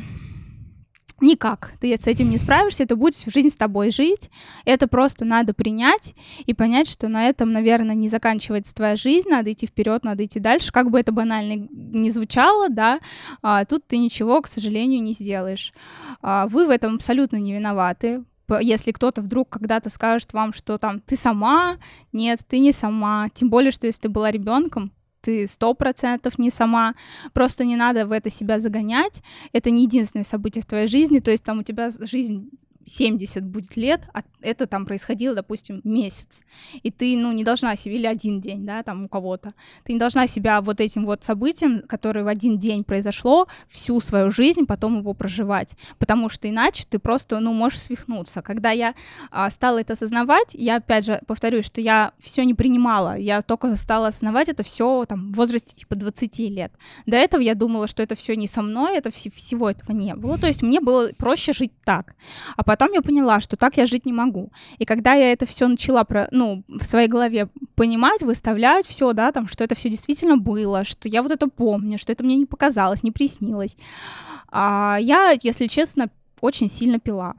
[1.20, 1.74] Никак.
[1.80, 4.30] Ты с этим не справишься, это будет всю жизнь с тобой жить.
[4.65, 6.13] Это просто надо принять
[6.45, 10.39] и понять, что на этом, наверное, не заканчивается твоя жизнь, надо идти вперед, надо идти
[10.39, 10.72] дальше.
[10.72, 12.99] Как бы это банально не звучало, да,
[13.41, 15.74] а, тут ты ничего, к сожалению, не сделаешь.
[16.22, 18.24] А, вы в этом абсолютно не виноваты
[18.61, 21.78] если кто-то вдруг когда-то скажет вам, что там ты сама,
[22.13, 24.93] нет, ты не сама, тем более, что если ты была ребенком,
[25.28, 26.95] ты сто процентов не сама,
[27.34, 29.21] просто не надо в это себя загонять,
[29.51, 32.49] это не единственное событие в твоей жизни, то есть там у тебя жизнь
[32.88, 36.39] 70 будет лет, а это там происходило, допустим, месяц,
[36.81, 39.99] и ты, ну, не должна себе, или один день, да, там у кого-то, ты не
[39.99, 44.99] должна себя вот этим вот событием, которое в один день произошло, всю свою жизнь потом
[44.99, 48.41] его проживать, потому что иначе ты просто, ну, можешь свихнуться.
[48.41, 48.95] Когда я
[49.31, 53.75] а, стала это осознавать, я, опять же, повторюсь, что я все не принимала, я только
[53.75, 56.71] стала осознавать это все там в возрасте типа 20 лет.
[57.05, 60.15] До этого я думала, что это все не со мной, это вс- всего этого не
[60.15, 62.15] было, то есть мне было проще жить так,
[62.55, 64.51] а потом потом я поняла, что так я жить не могу.
[64.78, 69.32] И когда я это все начала про, ну, в своей голове понимать, выставлять все, да,
[69.32, 72.45] там, что это все действительно было, что я вот это помню, что это мне не
[72.45, 73.75] показалось, не приснилось,
[74.49, 76.09] а я, если честно,
[76.39, 77.36] очень сильно пила.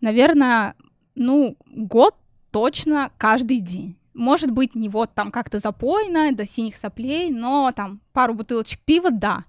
[0.00, 0.74] Наверное,
[1.14, 2.14] ну, год
[2.50, 8.00] точно каждый день может быть, не вот там как-то запойно, до синих соплей, но там
[8.12, 9.44] пару бутылочек пива, да.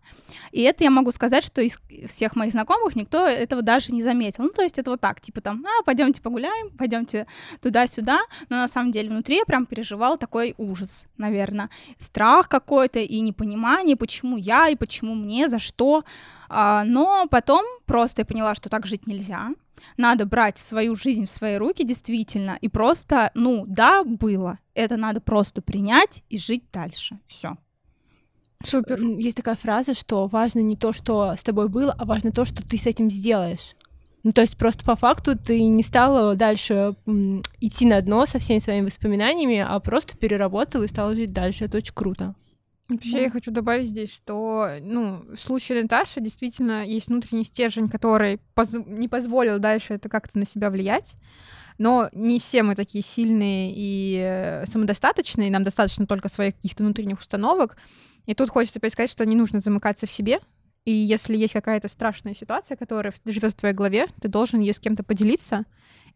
[0.51, 4.43] И это я могу сказать, что из всех моих знакомых никто этого даже не заметил.
[4.43, 7.25] Ну, то есть это вот так, типа там, а, пойдемте погуляем, пойдемте
[7.61, 13.19] туда-сюда, но на самом деле внутри я прям переживал такой ужас, наверное, страх какой-то и
[13.21, 16.03] непонимание, почему я и почему мне, за что.
[16.47, 19.49] А, но потом просто я поняла, что так жить нельзя,
[19.97, 24.59] надо брать свою жизнь в свои руки действительно и просто, ну, да, было.
[24.73, 27.19] Это надо просто принять и жить дальше.
[27.25, 27.57] Все.
[28.63, 28.99] Супер.
[28.99, 32.67] Есть такая фраза, что важно не то, что с тобой было, а важно то, что
[32.67, 33.75] ты с этим сделаешь.
[34.23, 36.95] Ну, то есть просто по факту ты не стала дальше
[37.61, 41.65] идти на дно со всеми своими воспоминаниями, а просто переработала и стала жить дальше.
[41.65, 42.35] Это очень круто.
[42.89, 43.19] Вообще, да.
[43.19, 48.73] я хочу добавить здесь, что, ну, в случае Наташи действительно есть внутренний стержень, который поз-
[48.73, 51.13] не позволил дальше это как-то на себя влиять.
[51.77, 57.19] Но не все мы такие сильные и э, самодостаточные, нам достаточно только своих каких-то внутренних
[57.19, 57.77] установок.
[58.25, 60.39] И тут хочется опять сказать, что не нужно замыкаться в себе.
[60.83, 64.79] И если есть какая-то страшная ситуация, которая живет в твоей голове, ты должен ее с
[64.79, 65.65] кем-то поделиться.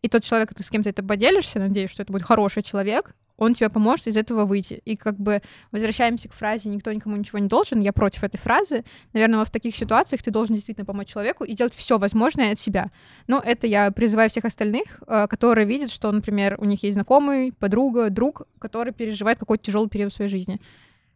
[0.02, 3.16] И тот человек, ты с кем то это поделишься, надеюсь, что это будет хороший человек,
[3.38, 4.82] он тебе поможет из этого выйти.
[4.86, 8.84] И как бы возвращаемся к фразе «никто никому ничего не должен», я против этой фразы.
[9.14, 12.92] Наверное, в таких ситуациях ты должен действительно помочь человеку и сделать все возможное от себя.
[13.28, 17.54] Но это я призываю всех остальных, э, которые видят, что, например, у них есть знакомый,
[17.54, 20.60] подруга, друг, который переживает какой-то тяжелый период в своей жизни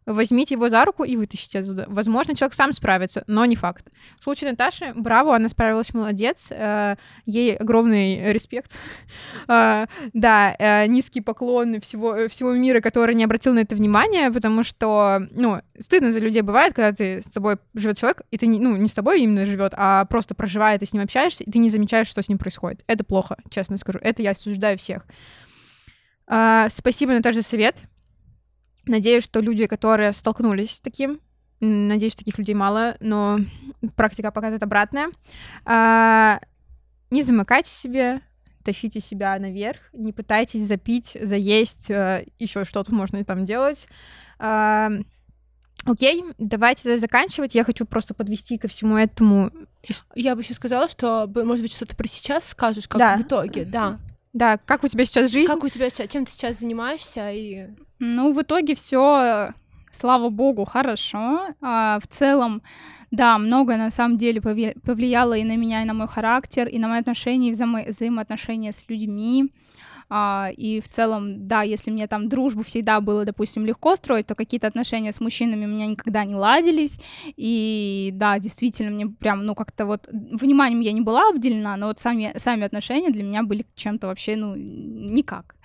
[0.07, 1.85] возьмите его за руку и вытащите оттуда.
[1.87, 3.87] Возможно, человек сам справится, но не факт.
[4.19, 6.47] В случае Наташи, браво, она справилась, молодец.
[6.49, 6.95] Э,
[7.25, 8.71] ей огромный респект.
[9.49, 14.63] Э, да, э, низкий поклон всего, всего мира, который не обратил на это внимание, потому
[14.63, 18.59] что, ну, стыдно за людей бывает, когда ты с тобой живет человек, и ты, не,
[18.59, 21.59] ну, не с тобой именно живет, а просто проживает, и с ним общаешься, и ты
[21.59, 22.83] не замечаешь, что с ним происходит.
[22.87, 23.99] Это плохо, честно скажу.
[24.01, 25.05] Это я осуждаю всех.
[26.25, 27.83] Спасибо, Наташа, за совет.
[28.87, 31.19] Надеюсь, что люди, которые столкнулись с таким,
[31.59, 33.39] надеюсь, таких людей мало, но
[33.95, 35.09] практика показывает обратное,
[35.65, 36.39] а,
[37.09, 38.21] не замыкайте себе,
[38.63, 43.87] тащите себя наверх, не пытайтесь запить, заесть, а, еще что-то можно там делать.
[44.39, 44.89] А,
[45.85, 47.55] окей, давайте заканчивать.
[47.55, 49.51] Я хочу просто подвести ко всему этому.
[50.15, 53.17] Я бы еще сказала, что, может быть, что-то про сейчас скажешь, как да.
[53.17, 53.99] в итоге, да.
[54.37, 55.47] Да, как у тебя сейчас жизнь?
[55.47, 57.69] Как у тебя сейчас, чем ты сейчас занимаешься и
[57.99, 59.53] ну, в итоге все,
[59.91, 61.55] слава богу, хорошо.
[61.61, 62.61] А, в целом,
[63.09, 66.87] да, многое на самом деле повлияло и на меня, и на мой характер, и на
[66.87, 69.51] мои отношения, и взаимо взаимоотношения с людьми.
[70.09, 74.35] Uh, и в целом, да, если мне там дружбу всегда было, допустим, легко строить, то
[74.35, 76.97] какие-то отношения с мужчинами у меня никогда не ладились.
[77.35, 81.99] И да, действительно, мне прям, ну, как-то вот вниманием я не была обделена, но вот
[81.99, 85.55] сами, сами отношения для меня были чем-то вообще, ну, никак.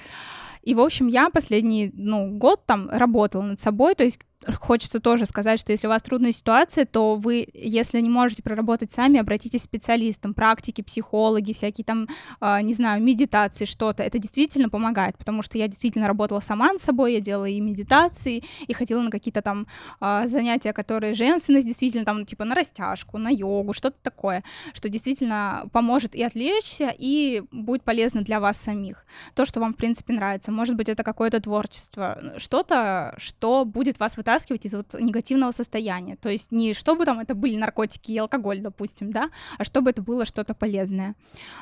[0.63, 4.19] И, в общем, я последний, ну, год там работала над собой, то есть
[4.59, 8.93] хочется тоже сказать, что если у вас трудная ситуация, то вы, если не можете проработать
[8.93, 12.09] сами, обратитесь к специалистам, практики, психологи, всякие там,
[12.41, 14.03] э, не знаю, медитации, что-то.
[14.03, 18.43] Это действительно помогает, потому что я действительно работала сама над собой, я делала и медитации,
[18.67, 19.67] и ходила на какие-то там
[20.01, 24.43] э, занятия, которые женственность действительно там, типа, на растяжку, на йогу, что-то такое,
[24.75, 29.05] что действительно поможет и отвлечься, и будет полезно для вас самих.
[29.35, 30.51] То, что вам, в принципе, нравится.
[30.51, 36.17] Может быть, это какое-то творчество, что-то, что будет вас вытаскивать вытаскивать из вот негативного состояния.
[36.17, 40.03] То есть не чтобы там это были наркотики и алкоголь, допустим, да, а чтобы это
[40.03, 41.15] было что-то полезное.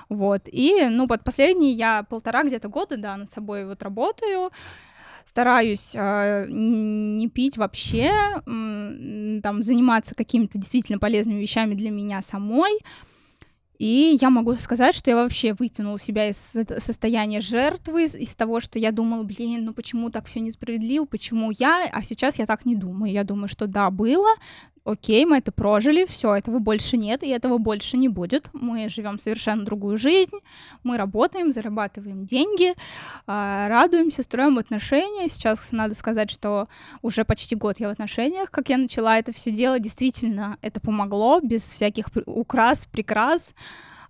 [0.09, 0.49] Вот.
[0.53, 4.51] И, ну, вот последние я полтора где-то года, да, над собой вот работаю,
[5.25, 8.11] стараюсь э, не пить вообще,
[8.47, 12.73] э, там, заниматься какими-то действительно полезными вещами для меня самой,
[13.81, 18.79] и я могу сказать, что я вообще вытянула себя из состояния жертвы, из того, что
[18.79, 22.77] я думала, блин, ну почему так все несправедливо, почему я, а сейчас я так не
[22.77, 23.11] думаю.
[23.11, 24.29] Я думаю, что да, было,
[24.85, 28.49] окей, мы это прожили, все, этого больше нет, и этого больше не будет.
[28.53, 30.37] Мы живем совершенно другую жизнь,
[30.83, 32.75] мы работаем, зарабатываем деньги,
[33.27, 35.29] а, радуемся, строим отношения.
[35.29, 36.69] Сейчас надо сказать, что
[37.03, 41.41] уже почти год я в отношениях, как я начала это все делать, действительно это помогло,
[41.41, 43.55] без всяких украс, прикрас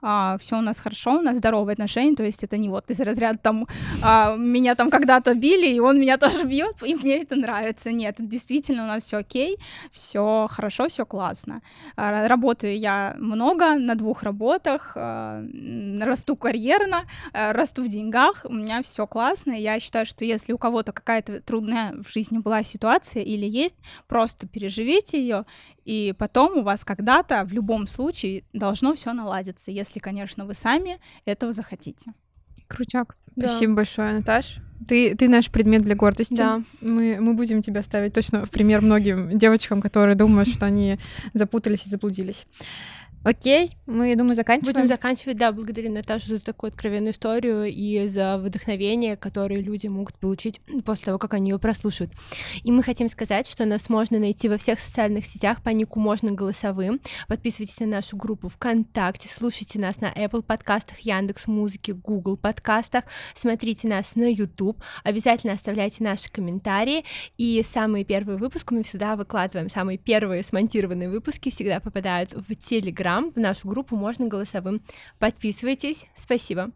[0.02, 3.00] а, все у нас хорошо, у нас здоровые отношения, то есть это не вот из
[3.00, 3.66] разряда там
[4.02, 7.92] а, меня там когда-то били, и он меня тоже бьет, и мне это нравится.
[7.92, 9.58] Нет, действительно у нас все окей,
[9.90, 11.62] все хорошо, все классно.
[11.96, 15.44] А, работаю я много на двух работах, а,
[16.00, 19.52] расту карьерно, а, расту в деньгах, у меня все классно.
[19.52, 23.76] Я считаю, что если у кого-то какая-то трудная в жизни была ситуация или есть,
[24.06, 25.44] просто переживите ее,
[25.84, 30.98] и потом у вас когда-то в любом случае должно все наладиться, если, конечно, вы сами
[31.24, 32.12] этого захотите.
[32.68, 33.16] Крутяк.
[33.36, 33.48] Да.
[33.48, 34.58] Спасибо большое, Наташ.
[34.88, 36.34] Ты, ты наш предмет для гордости.
[36.34, 36.62] Да.
[36.80, 40.98] Мы, мы будем тебя ставить точно в пример многим девочкам, которые думают, что они
[41.34, 42.46] запутались и заблудились.
[43.22, 44.74] Окей, мы, я думаю, заканчиваем.
[44.74, 50.16] Будем заканчивать, да, благодарим Наташу за такую откровенную историю и за вдохновение, которое люди могут
[50.16, 52.12] получить после того, как они ее прослушают.
[52.62, 56.32] И мы хотим сказать, что нас можно найти во всех социальных сетях по нику можно
[56.32, 56.98] голосовым.
[57.28, 63.04] Подписывайтесь на нашу группу ВКонтакте, слушайте нас на Apple подкастах, Яндекс Музыке, Google подкастах,
[63.34, 67.04] смотрите нас на YouTube, обязательно оставляйте наши комментарии,
[67.36, 73.09] и самые первые выпуски мы всегда выкладываем, самые первые смонтированные выпуски всегда попадают в Телеграм,
[73.10, 74.82] Телеграм, в нашу группу можно голосовым.
[75.18, 76.06] Подписывайтесь.
[76.14, 76.70] Спасибо.